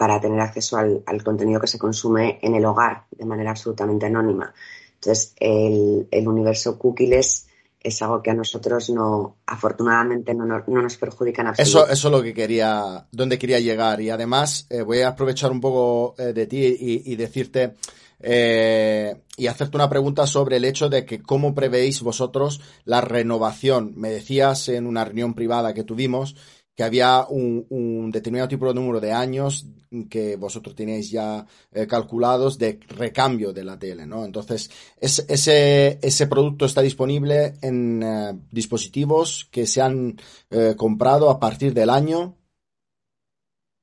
para 0.00 0.18
tener 0.18 0.40
acceso 0.40 0.78
al, 0.78 1.22
contenido 1.22 1.60
que 1.60 1.66
se 1.66 1.78
consume 1.78 2.38
en 2.40 2.54
el 2.54 2.64
hogar 2.64 3.04
de 3.10 3.26
manera 3.26 3.50
absolutamente 3.50 4.06
anónima. 4.06 4.54
Entonces, 4.94 5.34
el, 5.38 6.26
universo 6.26 6.78
cookies 6.78 7.46
es 7.78 8.00
algo 8.00 8.22
que 8.22 8.30
a 8.30 8.34
nosotros 8.34 8.88
no, 8.88 9.36
afortunadamente, 9.44 10.34
no, 10.34 10.46
nos 10.46 10.96
perjudica 10.96 11.42
en 11.42 11.48
Eso, 11.58 11.86
eso 11.86 12.08
es 12.08 12.12
lo 12.12 12.22
que 12.22 12.32
quería, 12.32 13.08
donde 13.12 13.38
quería 13.38 13.60
llegar. 13.60 14.00
Y 14.00 14.08
además, 14.08 14.66
eh, 14.70 14.80
voy 14.80 15.02
a 15.02 15.08
aprovechar 15.08 15.52
un 15.52 15.60
poco 15.60 16.14
eh, 16.16 16.32
de 16.32 16.46
ti 16.46 16.76
y, 16.80 17.16
decirte 17.16 17.74
eh, 18.20 19.20
y 19.36 19.48
hacerte 19.48 19.76
una 19.76 19.90
pregunta 19.90 20.26
sobre 20.26 20.56
el 20.56 20.64
hecho 20.64 20.88
de 20.88 21.04
que 21.04 21.20
cómo 21.20 21.54
prevéis 21.54 22.00
vosotros 22.00 22.62
la 22.86 23.02
renovación. 23.02 23.92
Me 23.96 24.08
decías 24.08 24.70
en 24.70 24.86
una 24.86 25.04
reunión 25.04 25.34
privada 25.34 25.74
que 25.74 25.84
tuvimos 25.84 26.36
que 26.80 26.84
había 26.84 27.26
un, 27.28 28.10
determinado 28.10 28.48
tipo 28.48 28.66
de 28.66 28.72
número 28.72 29.02
de 29.02 29.12
años 29.12 29.66
que 30.08 30.36
vosotros 30.36 30.74
tenéis 30.74 31.10
ya 31.10 31.44
eh, 31.72 31.86
calculados 31.86 32.56
de 32.56 32.80
recambio 32.88 33.52
de 33.52 33.64
la 33.64 33.78
tele, 33.78 34.06
¿no? 34.06 34.24
Entonces, 34.24 34.70
ese, 34.98 35.98
ese 36.00 36.26
producto 36.26 36.64
está 36.64 36.80
disponible 36.80 37.52
en 37.60 38.02
eh, 38.02 38.32
dispositivos 38.50 39.46
que 39.50 39.66
se 39.66 39.82
han 39.82 40.18
eh, 40.48 40.74
comprado 40.74 41.28
a 41.28 41.38
partir 41.38 41.74
del 41.74 41.90
año 41.90 42.34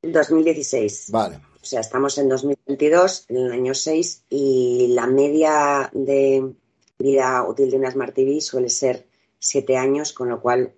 2016. 0.01 1.11
Vale. 1.11 1.35
O 1.61 1.65
sea, 1.65 1.81
estamos 1.81 2.17
en 2.17 2.29
2022, 2.29 3.25
en 3.29 3.37
el 3.37 3.51
año 3.51 3.75
6, 3.75 4.23
y 4.31 4.87
la 4.95 5.05
media 5.05 5.91
de 5.93 6.51
vida 6.97 7.47
útil 7.47 7.69
de 7.69 7.77
una 7.77 7.91
Smart 7.91 8.15
TV 8.15 8.41
suele 8.41 8.69
ser 8.69 9.05
7 9.37 9.77
años, 9.77 10.13
con 10.13 10.29
lo 10.29 10.41
cual 10.41 10.73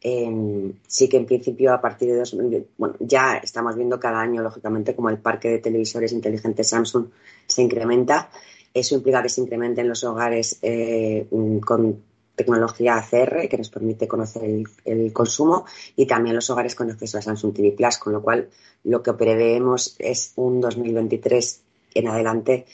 sí 0.00 1.08
que 1.08 1.16
en 1.16 1.26
principio 1.26 1.72
a 1.72 1.80
partir 1.80 2.08
de 2.08 2.18
2020, 2.18 2.68
bueno, 2.78 2.94
ya 3.00 3.36
estamos 3.36 3.74
viendo 3.76 3.98
cada 3.98 4.20
año, 4.20 4.42
lógicamente, 4.42 4.94
como 4.94 5.10
el 5.10 5.18
parque 5.18 5.48
de 5.48 5.58
televisores 5.58 6.12
inteligentes 6.12 6.68
Samsung 6.68 7.06
se 7.46 7.62
incrementa. 7.62 8.30
Eso 8.72 8.94
implica 8.94 9.22
que 9.22 9.28
se 9.28 9.40
incrementen 9.40 9.88
los 9.88 10.04
hogares 10.04 10.58
eh, 10.62 11.26
con 11.64 12.02
tecnología 12.36 12.96
ACR, 12.96 13.48
que 13.48 13.58
nos 13.58 13.68
permite 13.68 14.06
conocer 14.06 14.44
el, 14.84 15.12
consumo, 15.12 15.64
y 15.96 16.06
también 16.06 16.36
los 16.36 16.48
hogares 16.50 16.74
con 16.74 16.90
acceso 16.90 17.18
a 17.18 17.22
Samsung 17.22 17.52
TV 17.52 17.72
Plus, 17.72 17.98
con 17.98 18.12
lo 18.12 18.22
cual 18.22 18.48
lo 18.84 19.02
que 19.02 19.12
preveemos 19.12 19.96
es 19.98 20.32
un 20.36 20.60
2023 20.60 21.62
en 21.94 22.08
adelante 22.08 22.66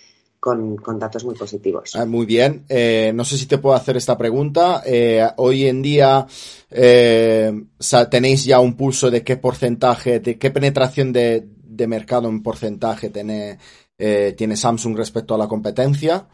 con, 0.44 0.98
datos 0.98 1.24
muy 1.24 1.34
positivos. 1.34 1.96
Ah, 1.96 2.04
muy 2.04 2.26
bien. 2.26 2.66
Eh, 2.68 3.12
no 3.14 3.24
sé 3.24 3.38
si 3.38 3.46
te 3.46 3.56
puedo 3.56 3.74
hacer 3.74 3.96
esta 3.96 4.18
pregunta. 4.18 4.82
Eh, 4.84 5.26
hoy 5.36 5.64
en 5.66 5.80
día 5.80 6.26
eh, 6.70 7.64
tenéis 8.10 8.44
ya 8.44 8.60
un 8.60 8.74
pulso 8.74 9.10
de 9.10 9.24
qué 9.24 9.38
porcentaje, 9.38 10.20
de 10.20 10.36
qué 10.36 10.50
penetración 10.50 11.14
de, 11.14 11.46
mercado 11.88 12.28
en 12.28 12.42
porcentaje 12.42 13.08
tiene, 13.08 13.58
tiene 13.96 14.56
Samsung 14.56 14.98
respecto 14.98 15.34
a 15.34 15.38
la 15.38 15.48
competencia. 15.48 16.28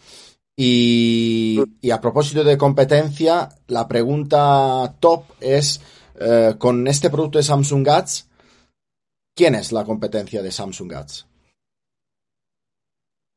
Y, 0.57 1.61
a 1.93 2.00
propósito 2.00 2.43
de 2.43 2.59
competencia, 2.59 3.49
la 3.69 3.87
pregunta 3.87 4.93
top 4.99 5.23
es, 5.38 5.81
con 6.59 6.88
este 6.88 7.11
producto 7.11 7.38
de 7.38 7.45
Samsung 7.45 7.87
Gats, 7.87 8.29
¿quién 9.37 9.55
es 9.55 9.71
la 9.71 9.85
competencia 9.85 10.43
de 10.43 10.50
Samsung 10.50 10.90
Gats? 10.90 11.30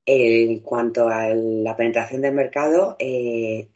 En 0.06 0.60
cuanto 0.60 1.08
a 1.08 1.30
la 1.30 1.78
penetración 1.78 2.22
del 2.22 2.34
mercado, 2.34 2.98
eh, 3.00 3.70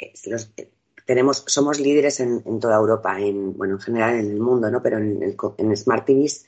tenemos, 1.06 1.46
somos 1.48 1.80
líderes 1.80 2.20
en, 2.20 2.60
toda 2.60 2.76
Europa, 2.76 3.20
en, 3.20 3.58
bueno, 3.58 3.76
en 3.76 3.80
general 3.80 4.16
en 4.16 4.32
el 4.32 4.40
mundo, 4.40 4.70
¿no? 4.70 4.82
Pero 4.82 4.98
en, 4.98 5.24
en 5.24 5.78
Smart 5.78 6.06
TVs, 6.06 6.46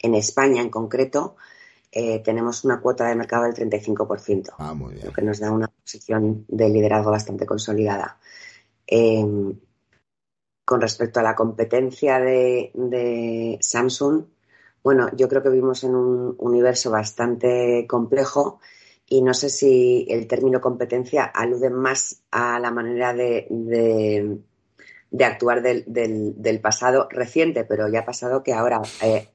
en 0.00 0.14
España 0.14 0.60
en 0.60 0.68
concreto, 0.68 1.36
eh, 1.94 2.20
tenemos 2.20 2.64
una 2.64 2.80
cuota 2.80 3.06
de 3.06 3.14
mercado 3.14 3.44
del 3.44 3.54
35%, 3.54 4.54
ah, 4.58 4.72
muy 4.72 4.94
bien. 4.94 5.06
lo 5.06 5.12
que 5.12 5.20
nos 5.20 5.38
da 5.38 5.50
una 5.50 5.68
posición 5.68 6.46
de 6.48 6.70
liderazgo 6.70 7.10
bastante 7.10 7.44
consolidada. 7.44 8.18
Em, 8.86 9.58
con 10.64 10.80
respecto 10.80 11.20
a 11.20 11.22
la 11.22 11.34
competencia 11.34 12.18
de, 12.18 12.70
de, 12.74 13.58
Samsung, 13.60 14.24
bueno, 14.82 15.10
yo 15.16 15.28
creo 15.28 15.42
que 15.42 15.50
vivimos 15.50 15.84
en 15.84 15.94
un 15.94 16.34
universo 16.38 16.90
bastante 16.90 17.86
complejo 17.86 18.60
y 19.12 19.20
no 19.20 19.34
sé 19.34 19.50
si 19.50 20.06
el 20.08 20.26
término 20.26 20.62
competencia 20.62 21.24
alude 21.24 21.68
más 21.68 22.22
a 22.30 22.58
la 22.58 22.70
manera 22.70 23.12
de, 23.12 23.46
de, 23.50 25.24
actuar 25.26 25.60
del, 25.60 25.84
del, 25.86 26.60
pasado 26.62 27.08
reciente, 27.10 27.64
pero 27.64 27.90
ya 27.90 28.00
ha 28.00 28.04
pasado 28.06 28.42
que 28.42 28.54
ahora 28.54 28.80
eh, 29.02 29.28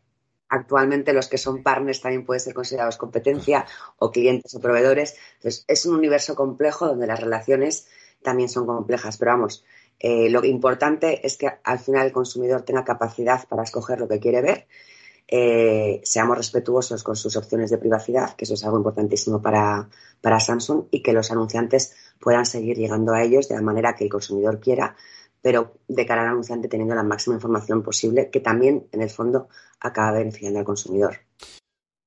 actualmente 0.49 1.13
los 1.13 1.27
que 1.27 1.37
son 1.37 1.61
partners 1.61 2.01
también 2.01 2.25
pueden 2.25 2.39
ser 2.39 2.55
considerados 2.55 2.97
competencia 2.97 3.67
o 3.99 4.09
clientes 4.09 4.55
o 4.55 4.59
proveedores. 4.59 5.15
Entonces, 5.35 5.63
es 5.67 5.85
un 5.85 5.93
universo 5.93 6.33
complejo 6.33 6.87
donde 6.87 7.05
las 7.05 7.19
relaciones 7.19 7.87
también 8.23 8.49
son 8.49 8.65
complejas, 8.65 9.17
pero 9.17 9.33
vamos, 9.33 9.63
eh, 9.99 10.31
lo 10.31 10.43
importante 10.43 11.23
es 11.23 11.37
que 11.37 11.51
al 11.63 11.77
final 11.77 12.07
el 12.07 12.13
consumidor 12.13 12.63
tenga 12.63 12.83
capacidad 12.83 13.47
para 13.47 13.61
escoger 13.61 13.99
lo 13.99 14.07
que 14.07 14.19
quiere 14.19 14.41
ver 14.41 14.67
eh, 15.27 15.99
seamos 16.03 16.37
respetuosos 16.37 17.03
con 17.03 17.15
sus 17.15 17.35
opciones 17.35 17.69
de 17.69 17.77
privacidad, 17.77 18.35
que 18.35 18.45
eso 18.45 18.53
es 18.53 18.63
algo 18.63 18.77
importantísimo 18.77 19.41
para, 19.41 19.89
para 20.21 20.39
Samsung, 20.39 20.85
y 20.89 21.01
que 21.01 21.13
los 21.13 21.31
anunciantes 21.31 21.93
puedan 22.19 22.45
seguir 22.45 22.77
llegando 22.77 23.13
a 23.13 23.23
ellos 23.23 23.49
de 23.49 23.55
la 23.55 23.61
manera 23.61 23.95
que 23.95 24.05
el 24.05 24.09
consumidor 24.09 24.59
quiera, 24.59 24.95
pero 25.41 25.73
de 25.87 26.05
cara 26.05 26.21
al 26.21 26.29
anunciante 26.29 26.67
teniendo 26.67 26.95
la 26.95 27.03
máxima 27.03 27.35
información 27.35 27.83
posible, 27.83 28.29
que 28.29 28.39
también, 28.39 28.87
en 28.91 29.01
el 29.01 29.09
fondo, 29.09 29.49
acaba 29.79 30.13
beneficiando 30.13 30.59
al 30.59 30.65
consumidor. 30.65 31.19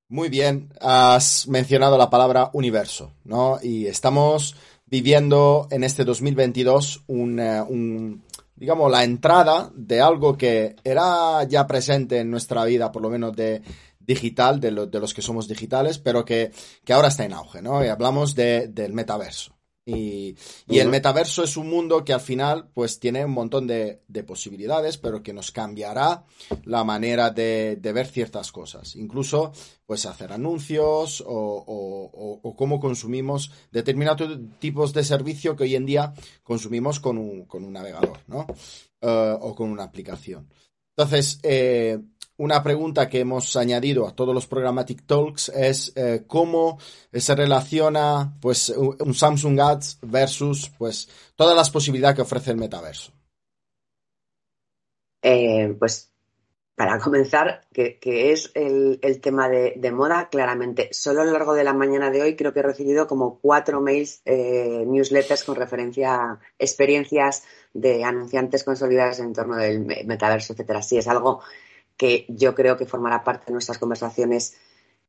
Muy 0.09 0.29
bien, 0.29 0.73
has 0.81 1.47
mencionado 1.47 1.97
la 1.97 2.11
palabra 2.11 2.51
universo, 2.53 3.13
¿no? 3.25 3.59
Y 3.63 3.87
estamos 3.87 4.57
viviendo 4.87 5.69
en 5.71 5.85
este 5.85 6.05
2022 6.05 7.05
un, 7.07 7.39
eh, 7.39 7.63
un 7.63 8.25
digamos, 8.61 8.91
la 8.93 9.05
entrada 9.05 9.73
de 9.75 10.03
algo 10.03 10.37
que 10.37 10.77
era 10.85 11.43
ya 11.45 11.67
presente 11.67 12.19
en 12.19 12.31
nuestra 12.31 12.63
vida, 12.67 12.93
por 12.93 13.01
lo 13.01 13.09
menos 13.09 13.35
de 13.35 13.63
digital, 13.99 14.61
de, 14.61 14.71
de 14.87 15.01
los 15.01 15.15
que 15.15 15.23
somos 15.23 15.49
digitales, 15.49 15.99
pero 15.99 16.27
que, 16.27 16.53
que, 16.85 16.93
ahora 16.93 17.09
está 17.09 17.25
en 17.25 17.33
auge, 17.33 17.63
¿no? 17.63 17.83
Y 17.83 17.89
hablamos 17.89 18.35
de, 18.35 18.69
del 18.69 18.93
metaverso. 18.93 19.57
Y, 19.87 20.37
el 20.69 20.89
metaverso 20.89 21.43
es 21.43 21.57
un 21.57 21.69
mundo 21.69 22.05
que 22.05 22.13
al 22.13 22.21
final 22.21 22.69
pues 22.75 23.01
tiene 23.01 23.25
un 23.25 23.33
montón 23.33 23.67
de, 23.67 24.03
posibilidades, 24.27 24.99
pero 24.99 25.23
que 25.23 25.33
nos 25.33 25.51
cambiará 25.51 26.25
la 26.65 26.85
manera 26.85 27.31
de, 27.31 27.79
ver 27.83 28.07
ciertas 28.07 28.53
cosas. 28.53 28.95
Incluso 28.97 29.53
pues 29.87 30.07
hacer 30.07 30.33
anuncios 30.33 31.25
o, 31.27 32.55
cómo 32.57 32.79
consumimos 32.79 33.51
determinados 33.73 34.39
tipos 34.59 34.93
de 34.93 35.05
servicio 35.05 35.57
que 35.57 35.65
hoy 35.65 35.77
en 35.77 35.87
día 35.87 36.13
consumimos 36.43 37.01
con 37.01 37.19
un, 37.19 37.47
con 37.47 37.65
un 37.65 37.73
navegador, 37.73 38.19
¿no? 38.27 38.47
Eh, 39.01 39.37
o 39.41 39.55
con 39.55 39.71
una 39.71 39.85
aplicación. 39.85 40.49
Entonces, 40.95 41.41
eh, 41.43 41.99
una 42.41 42.63
pregunta 42.63 43.09
que 43.09 43.21
hemos 43.21 43.55
añadido 43.57 44.09
a 44.09 44.15
todos 44.15 44.35
los 44.35 44.47
Programmatic 44.47 45.05
Talks 45.07 45.51
es 45.51 45.93
eh, 45.95 46.25
cómo 46.27 46.79
se 47.13 47.35
relaciona 47.35 48.35
pues 48.41 48.71
un 48.71 49.13
Samsung 49.13 49.61
Ads 49.61 49.99
versus 50.01 50.71
pues 50.79 51.09
todas 51.37 51.55
las 51.55 51.69
posibilidades 51.69 52.17
que 52.17 52.23
ofrece 52.23 52.51
el 52.51 52.57
metaverso. 52.57 53.13
Eh, 55.23 55.77
pues 55.79 56.11
para 56.75 56.99
comenzar, 56.99 57.61
que, 57.75 57.99
es 58.01 58.53
el, 58.55 58.99
tema 59.21 59.51
de, 59.51 59.93
moda, 59.93 60.31
claramente, 60.31 60.89
solo 60.93 61.21
a 61.21 61.25
lo 61.27 61.33
largo 61.33 61.53
de 61.53 61.63
la 61.63 61.75
mañana 61.75 62.11
de 62.11 62.23
hoy 62.23 62.37
creo 62.37 62.55
que 62.55 62.61
he 62.61 62.63
recibido 62.63 63.07
como 63.07 63.39
cuatro 63.39 63.83
mails, 63.83 64.23
eh, 64.25 64.85
newsletters 64.87 65.45
con 65.45 65.57
referencia 65.57 66.15
a 66.15 66.41
experiencias 66.59 67.45
de 67.75 68.03
anunciantes 68.03 68.65
consolidados 68.65 69.19
en 69.19 69.35
torno 69.35 69.57
del 69.57 69.85
metaverso, 70.07 70.55
etcétera. 70.55 70.81
Sí, 70.81 70.97
es 70.97 71.07
algo 71.07 71.43
que 72.01 72.25
yo 72.31 72.55
creo 72.55 72.79
que 72.79 72.87
formará 72.87 73.23
parte 73.23 73.45
de 73.49 73.53
nuestras 73.53 73.77
conversaciones 73.77 74.57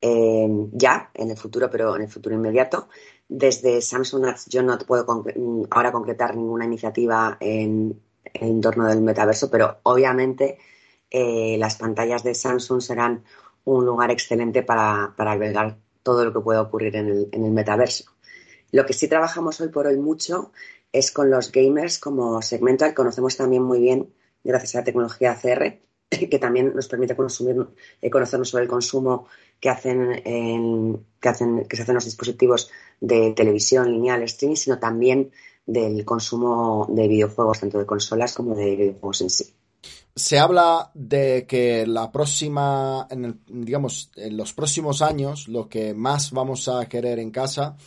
eh, 0.02 0.50
ya, 0.74 1.10
en 1.14 1.32
el 1.32 1.38
futuro, 1.38 1.70
pero 1.70 1.96
en 1.96 2.02
el 2.02 2.10
futuro 2.10 2.36
inmediato. 2.36 2.90
Desde 3.30 3.82
Samsung 3.82 4.26
Ads 4.26 4.48
yo 4.48 4.62
no 4.62 4.78
puedo 4.80 5.06
ahora 5.70 5.94
concretar 5.94 6.36
ninguna 6.36 6.66
iniciativa 6.66 7.38
en, 7.40 7.98
en 8.26 8.60
torno 8.60 8.88
del 8.88 9.00
metaverso, 9.00 9.50
pero 9.50 9.80
obviamente 9.84 10.58
eh, 11.10 11.56
las 11.58 11.78
pantallas 11.78 12.26
de 12.26 12.36
Samsung 12.36 12.82
serán 12.82 13.24
un 13.64 13.86
lugar 13.86 14.12
excelente 14.12 14.62
para, 14.62 15.14
albergar 15.18 15.78
todo 16.04 16.26
lo 16.26 16.34
que 16.34 16.42
pueda 16.42 16.62
ocurrir 16.62 16.98
en 16.98 17.30
el, 17.32 17.52
metaverso. 17.52 18.12
Lo 18.74 18.86
que 18.86 18.92
sí 18.92 19.08
trabajamos 19.08 19.62
hoy 19.62 19.70
por 19.70 19.88
hoy 19.88 19.96
mucho 19.96 20.52
es 20.92 21.10
con 21.14 21.30
los 21.30 21.54
gamers 21.54 22.00
como 22.00 22.42
segmento 22.42 22.84
al 22.84 22.92
que 22.92 22.96
conocemos 22.96 23.38
también 23.38 23.64
muy 23.64 23.80
bien 23.80 24.14
gracias 24.44 24.76
a 24.76 24.80
la 24.80 24.84
tecnología 24.84 25.38
CR, 25.42 25.80
que 26.30 26.40
también 26.40 26.74
nos 26.76 26.88
permite 26.88 27.16
consumir, 27.16 27.56
eh, 28.02 28.10
conocernos 28.10 28.50
sobre 28.50 28.66
el 28.66 28.70
consumo 28.70 29.28
que 29.60 29.70
hacen, 29.70 30.22
que 31.20 31.30
hacen, 31.30 31.66
que 31.66 31.76
se 31.76 31.84
hacen 31.84 31.96
los 31.96 32.06
dispositivos 32.06 32.70
de 33.00 33.32
televisión 33.32 33.92
lineal, 33.92 34.24
streaming, 34.24 34.56
sino 34.56 34.80
también 34.80 35.32
del 35.66 36.04
consumo 36.04 36.88
de 36.90 37.08
videojuegos, 37.08 37.60
tanto 37.60 37.78
de 37.80 37.86
consolas 37.86 38.34
como 38.34 38.56
de 38.56 38.76
videojuegos 38.76 39.22
en 39.22 39.30
sí. 39.30 39.54
Se 40.16 40.40
habla 40.40 40.92
de 40.94 41.46
que 41.48 41.88
la 41.88 42.12
próxima, 42.12 43.08
en 43.10 43.40
digamos, 43.48 44.12
en 44.16 44.36
los 44.36 44.54
próximos 44.54 45.02
años, 45.02 45.48
lo 45.48 45.70
que 45.70 45.94
más 45.94 46.32
vamos 46.32 46.68
a 46.68 46.88
querer 46.90 47.20
en 47.20 47.32
casa 47.32 47.78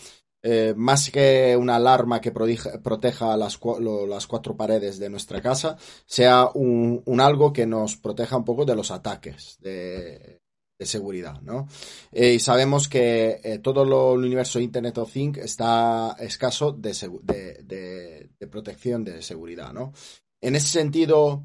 eh, 0.47 0.75
más 0.77 1.09
que 1.11 1.57
una 1.57 1.77
alarma 1.77 2.21
que 2.21 2.31
proteja 2.31 3.35
las, 3.35 3.57
cuatro 3.57 4.55
paredes 4.55 4.99
de 4.99 5.09
nuestra 5.09 5.41
casa, 5.41 5.79
sea 6.05 6.51
un, 6.53 7.03
algo 7.19 7.51
que 7.51 7.65
nos 7.65 7.97
proteja 7.97 8.37
un 8.37 8.45
poco 8.45 8.67
de 8.67 8.77
los 8.77 8.91
ataques 8.91 9.57
de, 9.61 10.43
seguridad, 10.81 11.41
¿no? 11.41 11.67
Eh, 12.13 12.35
y 12.35 12.39
sabemos 12.41 12.91
que 12.91 13.41
eh, 13.43 13.59
todo 13.61 13.85
el 13.85 14.23
universo 14.23 14.61
Internet 14.61 14.99
of 14.99 15.11
Things 15.11 15.39
está 15.39 16.15
escaso 16.19 16.73
de, 16.73 16.93
de, 17.63 18.47
protección 18.51 19.03
de 19.03 19.23
seguridad, 19.23 19.73
¿no? 19.73 19.95
En 20.43 20.57
ese 20.57 20.69
sentido, 20.69 21.43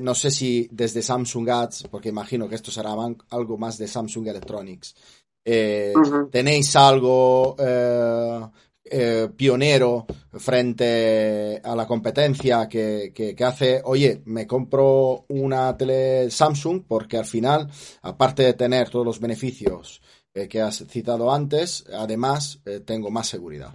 no 0.00 0.14
sé 0.14 0.30
si 0.30 0.66
desde 0.72 1.02
Samsung 1.02 1.50
Ads, 1.50 1.88
porque 1.90 2.08
imagino 2.08 2.48
que 2.48 2.54
esto 2.54 2.70
será 2.70 2.94
algo 3.28 3.58
más 3.58 3.76
de 3.76 3.86
Samsung 3.86 4.28
Electronics, 4.28 4.94
eh, 5.44 5.92
tenéis 6.30 6.74
algo 6.74 7.54
eh, 7.58 8.40
eh, 8.84 9.28
pionero 9.36 10.06
frente 10.32 11.60
a 11.62 11.76
la 11.76 11.86
competencia 11.86 12.66
que, 12.68 13.12
que, 13.14 13.44
hace, 13.44 13.82
oye, 13.84 14.22
me 14.24 14.46
compro 14.46 15.26
una 15.28 15.76
tele 15.76 16.30
Samsung 16.30 16.84
porque 16.88 17.18
al 17.18 17.26
final, 17.26 17.70
aparte 18.02 18.42
de 18.42 18.54
tener 18.54 18.88
todos 18.88 19.04
los 19.04 19.20
beneficios 19.20 20.00
que 20.32 20.60
has 20.60 20.84
citado 20.88 21.32
antes, 21.32 21.84
además 21.92 22.60
tengo 22.84 23.08
más 23.08 23.28
seguridad. 23.28 23.72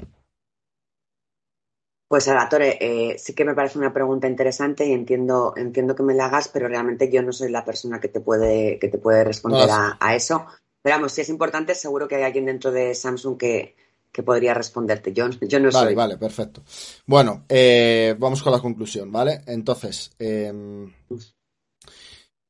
Pues 2.09 2.25
Salvatore, 2.25 3.15
sí 3.17 3.33
que 3.33 3.45
me 3.45 3.53
parece 3.53 3.79
una 3.79 3.93
pregunta 3.93 4.27
interesante 4.27 4.85
y 4.85 4.91
entiendo, 4.91 5.53
entiendo 5.55 5.95
que 5.95 6.03
me 6.03 6.15
la 6.15 6.25
hagas, 6.25 6.49
pero 6.49 6.67
realmente 6.67 7.09
yo 7.09 7.21
no 7.21 7.31
soy 7.31 7.49
la 7.49 7.63
persona 7.63 8.01
que 8.01 8.09
te 8.09 8.19
puede, 8.19 8.77
que 8.77 8.89
te 8.89 8.97
puede 8.97 9.23
responder 9.23 9.69
a, 9.71 10.15
eso. 10.15 10.45
Pero 10.89 11.01
vamos, 11.01 11.11
si 11.11 11.21
es 11.21 11.29
importante, 11.29 11.75
seguro 11.75 12.07
que 12.07 12.15
hay 12.15 12.23
alguien 12.23 12.47
dentro 12.47 12.71
de 12.71 12.95
Samsung 12.95 13.37
que, 13.37 13.75
podría 14.25 14.55
responderte. 14.55 15.13
Yo, 15.13 15.29
yo 15.29 15.59
no 15.59 15.69
vale, 15.69 15.85
soy. 15.89 15.93
Vale, 15.93 16.17
perfecto. 16.17 16.63
Bueno, 17.05 17.45
eh, 17.47 18.15
vamos 18.17 18.41
con 18.41 18.51
la 18.51 18.59
conclusión, 18.59 19.11
¿vale? 19.11 19.41
Entonces, 19.45 20.09
em, 20.17 20.91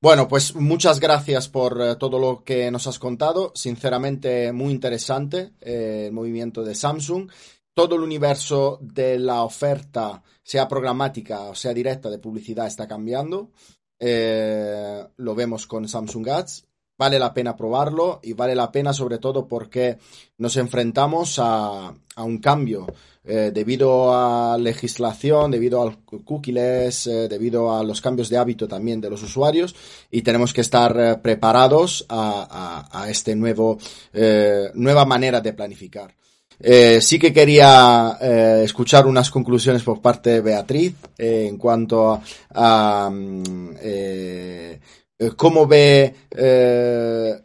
bueno, 0.02 0.30
pues 0.30 0.56
muchas 0.56 1.02
gracias 1.02 1.50
por 1.50 1.82
eh, 1.82 1.98
todo 1.98 2.18
lo 2.18 2.46
que 2.46 2.72
nos 2.72 2.88
has 2.88 2.98
contado. 2.98 3.52
Sinceramente, 3.56 4.54
muy 4.54 4.72
interesante 4.72 5.52
eh, 5.60 6.06
el 6.08 6.14
movimiento 6.14 6.64
de 6.64 6.76
Samsung. 6.76 7.30
Todo 7.74 7.96
el 7.96 8.04
universo 8.04 8.80
de 8.82 9.20
la 9.20 9.44
oferta, 9.44 10.24
sea 10.42 10.66
programática 10.70 11.42
o 11.42 11.56
sea 11.56 11.74
directa 11.74 12.10
de 12.10 12.20
publicidad, 12.20 12.68
está 12.68 12.88
cambiando. 12.88 13.52
lo 14.00 15.36
vemos 15.36 15.68
con 15.68 15.90
Samsung 15.90 16.30
Ads 16.30 16.69
vale 17.00 17.18
la 17.18 17.34
pena 17.34 17.56
probarlo 17.56 18.20
y 18.22 18.34
vale 18.34 18.54
la 18.54 18.72
pena 18.72 18.92
sobre 18.92 19.20
todo 19.20 19.48
porque 19.48 19.98
nos 20.38 20.58
enfrentamos 20.58 21.40
a, 21.40 21.94
un 22.18 22.40
cambio 22.40 22.88
eh, 23.24 23.52
debido 23.54 24.14
a 24.14 24.58
legislación, 24.58 25.50
debido 25.50 25.82
al 25.82 26.00
cookies, 26.04 27.08
eh, 27.08 27.30
debido 27.30 27.74
a 27.74 27.82
los 27.86 28.02
cambios 28.02 28.28
de 28.28 28.38
hábito 28.38 28.68
también 28.68 29.00
de 29.00 29.10
los 29.10 29.24
usuarios 29.24 29.74
y 30.12 30.22
tenemos 30.22 30.52
que 30.52 30.60
estar 30.60 31.00
eh, 31.00 31.16
preparados 31.16 32.06
a, 32.10 32.90
a, 32.92 33.10
este 33.10 33.34
nuevo 33.34 33.78
nueva 34.74 35.06
manera 35.06 35.40
de 35.40 35.54
planificar. 35.54 36.14
sí 37.00 37.18
que 37.18 37.32
quería 37.32 38.18
escuchar 38.62 39.08
unas 39.08 39.32
conclusiones 39.32 39.84
por 39.84 40.02
parte 40.02 40.32
de 40.32 40.42
Beatriz 40.42 40.96
en 41.18 41.58
cuanto 41.58 42.22
a, 42.54 43.10
mm, 43.10 43.76
eh, 43.82 44.80
cómo 45.36 45.68
ve 45.68 46.16
eh, 46.32 47.44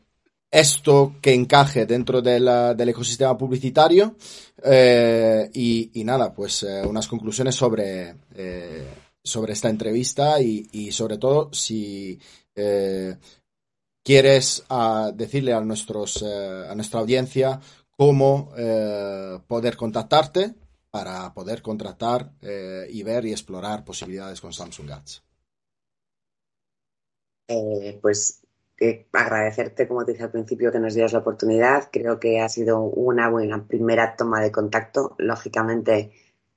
esto 0.50 1.16
que 1.20 1.34
encaje 1.34 1.86
dentro 1.86 2.22
del 2.22 2.88
ecosistema 2.88 3.36
publicitario 3.36 4.16
eh, 4.62 5.50
y, 5.52 6.04
nada, 6.04 6.32
pues 6.32 6.62
unas 6.62 7.08
conclusiones 7.08 7.56
sobre, 7.56 8.14
sobre 9.22 9.52
esta 9.52 9.68
entrevista 9.68 10.40
y, 10.40 10.92
sobre 10.92 11.18
todo 11.18 11.52
si 11.52 12.20
quieres 14.04 14.62
decirle 15.14 15.54
a, 15.54 15.60
nuestros, 15.60 16.22
a 16.22 16.72
nuestra 16.76 17.00
audiencia 17.00 17.58
cómo 17.90 18.52
poder 19.48 19.76
contactarte 19.76 20.54
para 20.88 21.34
poder 21.34 21.62
contratar 21.62 22.30
y 22.88 23.02
ver 23.02 23.24
y 23.24 23.32
explorar 23.32 23.84
posibilidades 23.84 24.40
con 24.40 24.52
Samsung 24.52 24.92
Ads. 24.92 25.23
Eh, 27.48 27.98
pues 28.00 28.42
eh, 28.80 29.06
agradecerte, 29.12 29.86
como 29.86 30.04
te 30.04 30.12
dije 30.12 30.24
al 30.24 30.30
principio, 30.30 30.72
que 30.72 30.78
nos 30.78 30.94
dieras 30.94 31.12
la 31.12 31.20
oportunidad. 31.20 31.88
Creo 31.92 32.18
que 32.18 32.40
ha 32.40 32.48
sido 32.48 32.80
una 32.80 33.28
buena 33.28 33.66
primera 33.66 34.16
toma 34.16 34.40
de 34.40 34.52
contacto. 34.52 35.14
Lógicamente, 35.18 36.12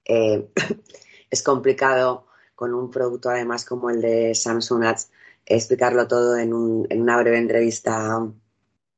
eh, 0.06 0.50
es 1.30 1.44
complicado 1.44 2.28
con 2.56 2.74
un 2.74 2.90
producto 2.90 3.30
además 3.30 3.66
como 3.66 3.90
el 3.90 4.02
de 4.02 4.34
Samsung 4.34 4.84
Ads 4.84 5.12
explicarlo 5.46 6.08
todo 6.08 6.38
en, 6.38 6.54
una 6.54 7.18
breve 7.18 7.38
entrevista 7.38 8.20
mm, 8.20 8.34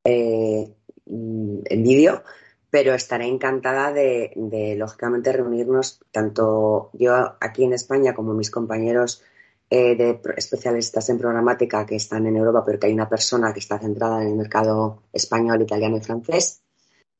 en 0.05 1.83
vídeo, 1.83 2.23
pero 2.69 2.93
estaré 2.93 3.27
encantada 3.27 3.91
de, 3.91 4.31
de, 4.35 4.75
lógicamente, 4.75 5.31
reunirnos 5.33 5.99
tanto 6.11 6.89
yo 6.93 7.35
aquí 7.39 7.63
en 7.63 7.73
España 7.73 8.13
como 8.13 8.33
mis 8.33 8.51
compañeros 8.51 9.23
eh, 9.69 9.95
de 9.95 10.19
especialistas 10.35 11.09
en 11.09 11.19
programática 11.19 11.85
que 11.85 11.95
están 11.95 12.25
en 12.25 12.35
Europa, 12.35 12.63
pero 12.65 12.79
que 12.79 12.87
hay 12.87 12.93
una 12.93 13.09
persona 13.09 13.53
que 13.53 13.59
está 13.59 13.77
centrada 13.77 14.21
en 14.21 14.29
el 14.29 14.35
mercado 14.35 15.03
español, 15.13 15.61
italiano 15.61 15.97
y 15.97 16.01
francés. 16.01 16.63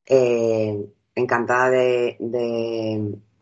Eh, 0.06 0.84
encantada 1.14 1.70
de, 1.70 2.16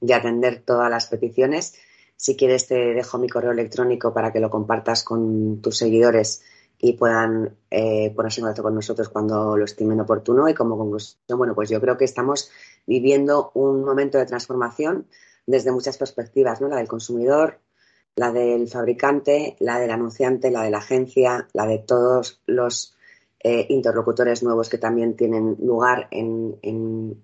de, 0.01 0.14
atender 0.14 0.62
todas 0.64 0.90
las 0.90 1.07
peticiones. 1.07 1.75
Si 2.16 2.37
quieres, 2.37 2.66
te 2.66 2.75
dejo 2.75 3.18
mi 3.18 3.29
correo 3.29 3.53
electrónico 3.53 4.12
para 4.12 4.33
que 4.33 4.40
lo 4.40 4.51
compartas 4.51 5.05
con 5.05 5.62
tus 5.62 5.79
seguidores 5.79 6.42
y 6.79 6.92
puedan 6.92 7.57
eh, 7.71 8.12
ponerse 8.14 8.40
en 8.40 8.44
contacto 8.44 8.62
con 8.62 8.75
nosotros 8.75 9.09
cuando 9.09 9.57
lo 9.57 9.64
estimen 9.64 10.01
oportuno. 10.01 10.49
Y 10.49 10.55
como 10.55 10.77
conclusión, 10.77 11.38
bueno, 11.38 11.55
pues 11.55 11.71
yo 11.71 11.81
creo 11.81 11.97
que 11.97 12.05
estamos 12.05 12.51
viviendo 12.87 13.51
un 13.55 13.85
momento 13.85 14.18
de 14.18 14.27
transformación 14.27 15.07
desde 15.47 15.73
muchas 15.73 15.97
perspectivas, 15.97 16.61
¿no? 16.61 16.68
La 16.68 16.77
del 16.77 16.88
consumidor, 16.88 17.61
la 18.16 18.33
del 18.33 18.68
fabricante, 18.68 19.57
la 19.61 19.79
del 19.79 19.90
anunciante, 19.90 20.51
la 20.51 20.62
de 20.62 20.71
la 20.71 20.79
agencia, 20.79 21.49
la 21.53 21.66
de 21.66 21.79
todos 21.79 22.40
los 22.47 22.97
eh, 23.40 23.66
interlocutores 23.68 24.42
nuevos 24.42 24.68
que 24.68 24.79
también 24.79 25.14
tienen 25.14 25.57
lugar 25.61 26.09
en, 26.11 26.59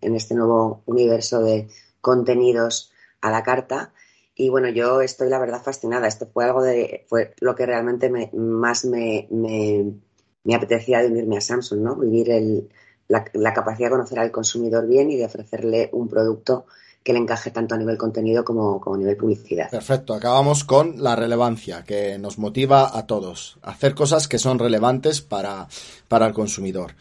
este 0.00 0.34
nuevo 0.34 0.82
universo 0.86 1.42
de 1.42 1.68
contenidos 2.00 2.92
a 3.20 3.30
la 3.32 3.42
carta. 3.42 3.92
Y 4.36 4.48
bueno, 4.48 4.68
yo 4.68 5.00
estoy 5.00 5.28
la 5.28 5.40
verdad 5.40 5.62
fascinada. 5.62 6.06
Esto 6.06 6.26
fue 6.32 6.44
algo 6.44 6.62
de, 6.62 7.04
fue 7.08 7.34
lo 7.40 7.54
que 7.56 7.66
realmente 7.66 8.10
más 8.32 8.84
me, 8.84 9.26
me, 9.30 10.54
apetecía 10.54 11.00
de 11.00 11.08
unirme 11.08 11.38
a 11.38 11.40
Samsung, 11.40 11.80
¿no? 11.80 11.96
Vivir 11.96 12.68
la, 13.08 13.24
la 13.32 13.52
capacidad 13.52 13.88
de 13.88 13.96
conocer 13.96 14.18
al 14.20 14.30
consumidor 14.30 14.86
bien 14.86 15.10
y 15.10 15.16
de 15.16 15.26
ofrecerle 15.26 15.90
un 15.92 16.08
producto 16.08 16.66
que 17.04 17.12
le 17.12 17.18
encaje 17.18 17.50
tanto 17.50 17.74
a 17.74 17.78
nivel 17.78 17.98
contenido 17.98 18.44
como, 18.44 18.82
a 18.82 18.96
nivel 18.96 19.16
publicidad. 19.16 19.70
Perfecto, 19.70 20.14
acabamos 20.14 20.64
con 20.64 21.02
la 21.02 21.14
relevancia 21.14 21.84
que 21.84 22.18
nos 22.18 22.38
motiva 22.38 22.96
a 22.96 23.06
todos, 23.06 23.58
hacer 23.62 23.94
cosas 23.94 24.26
que 24.26 24.38
son 24.38 24.58
relevantes 24.58 25.20
para, 25.20 25.68
para 26.08 26.26
el 26.26 26.32
consumidor. 26.32 26.94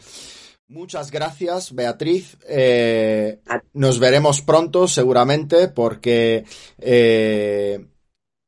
Muchas 0.68 1.10
gracias, 1.10 1.74
Beatriz. 1.74 2.36
Eh, 2.46 3.40
nos 3.72 3.98
veremos 3.98 4.42
pronto, 4.42 4.88
seguramente, 4.88 5.68
porque 5.68 6.44
eh, 6.78 7.86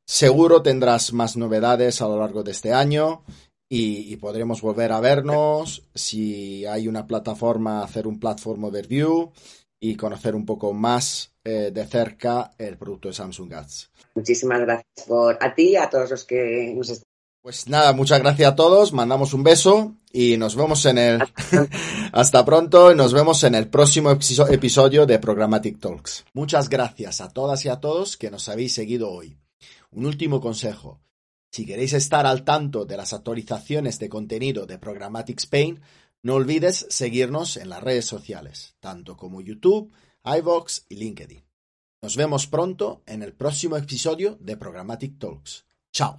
seguro 0.07 0.61
tendrás 0.61 1.13
más 1.15 1.37
novedades 1.37 2.03
a 2.03 2.09
lo 2.09 2.19
largo 2.19 2.43
de 2.43 2.53
este 2.53 2.73
año 2.73 3.23
y, 3.69 4.13
y, 4.13 4.17
podremos 4.17 4.61
volver 4.61 4.93
a 4.93 5.01
vernos. 5.01 5.85
Si 5.95 6.67
hay 6.67 6.89
una 6.89 7.07
plataforma, 7.07 7.83
hacer 7.83 8.07
un 8.07 8.19
platform 8.19 8.65
overview 8.65 9.31
y 9.81 9.97
conocer 9.97 10.35
un 10.35 10.47
poco 10.47 10.73
más 10.73 11.36
eh, 11.49 11.71
de 11.73 11.87
cerca 11.87 12.51
el 12.59 12.77
producto 12.77 13.07
de 13.07 13.15
Samsung 13.15 13.55
Ads. 13.55 13.91
Muchísimas 14.17 14.61
gracias 14.63 15.07
por 15.07 15.39
a 15.41 15.55
ti 15.55 15.69
y 15.71 15.77
a 15.77 15.89
todos 15.89 16.11
los 16.11 16.25
que 16.25 16.73
nos 16.75 16.91
están 16.91 17.07
Pues 17.41 17.69
nada, 17.69 17.93
muchas 17.93 18.19
gracias 18.19 18.51
a 18.51 18.57
todos, 18.57 18.93
mandamos 18.93 19.33
un 19.33 19.45
beso 19.45 19.95
y 20.11 20.37
nos 20.39 20.57
vemos 20.57 20.85
en 20.87 20.99
el... 20.99 21.23
Hasta 22.11 22.45
pronto 22.45 22.91
y 22.91 22.97
nos 22.97 23.13
vemos 23.13 23.45
en 23.45 23.55
el 23.55 23.69
próximo 23.69 24.11
episodio 24.11 25.07
de 25.07 25.21
Programmatic 25.21 25.79
Talks. 25.79 26.25
Muchas 26.33 26.69
gracias 26.69 27.21
a 27.21 27.29
todas 27.29 27.65
y 27.65 27.69
a 27.69 27.77
todos 27.77 28.17
que 28.17 28.29
nos 28.29 28.49
habéis 28.49 28.75
seguido 28.75 29.13
hoy. 29.13 29.39
Un 29.93 30.05
último 30.05 30.41
consejo. 30.41 30.99
Si 31.53 31.65
queréis 31.65 31.93
estar 31.93 32.27
al 32.27 32.43
tanto 32.43 32.87
de 32.87 32.97
las 32.97 33.13
actualizaciones 33.13 34.01
de 34.01 34.09
contenido 34.09 34.67
de 34.67 34.79
Programmatic 34.79 35.39
Spain, 35.39 35.81
no 36.25 36.35
olvides 36.35 36.87
seguirnos 36.91 37.57
en 37.57 37.69
las 37.69 37.85
redes 37.85 38.05
sociales, 38.05 38.75
tanto 38.81 39.17
como 39.17 39.41
YouTube, 39.41 39.93
iVox 40.27 40.87
y 40.89 40.97
LinkedIn. 40.97 41.43
Nos 42.03 42.17
vemos 42.17 42.47
pronto 42.47 43.03
en 43.07 43.23
el 43.23 43.33
próximo 43.33 43.77
episodio 43.77 44.37
de 44.41 44.57
Programmatic 44.57 45.19
Talks. 45.19 45.65
Chao. 45.93 46.17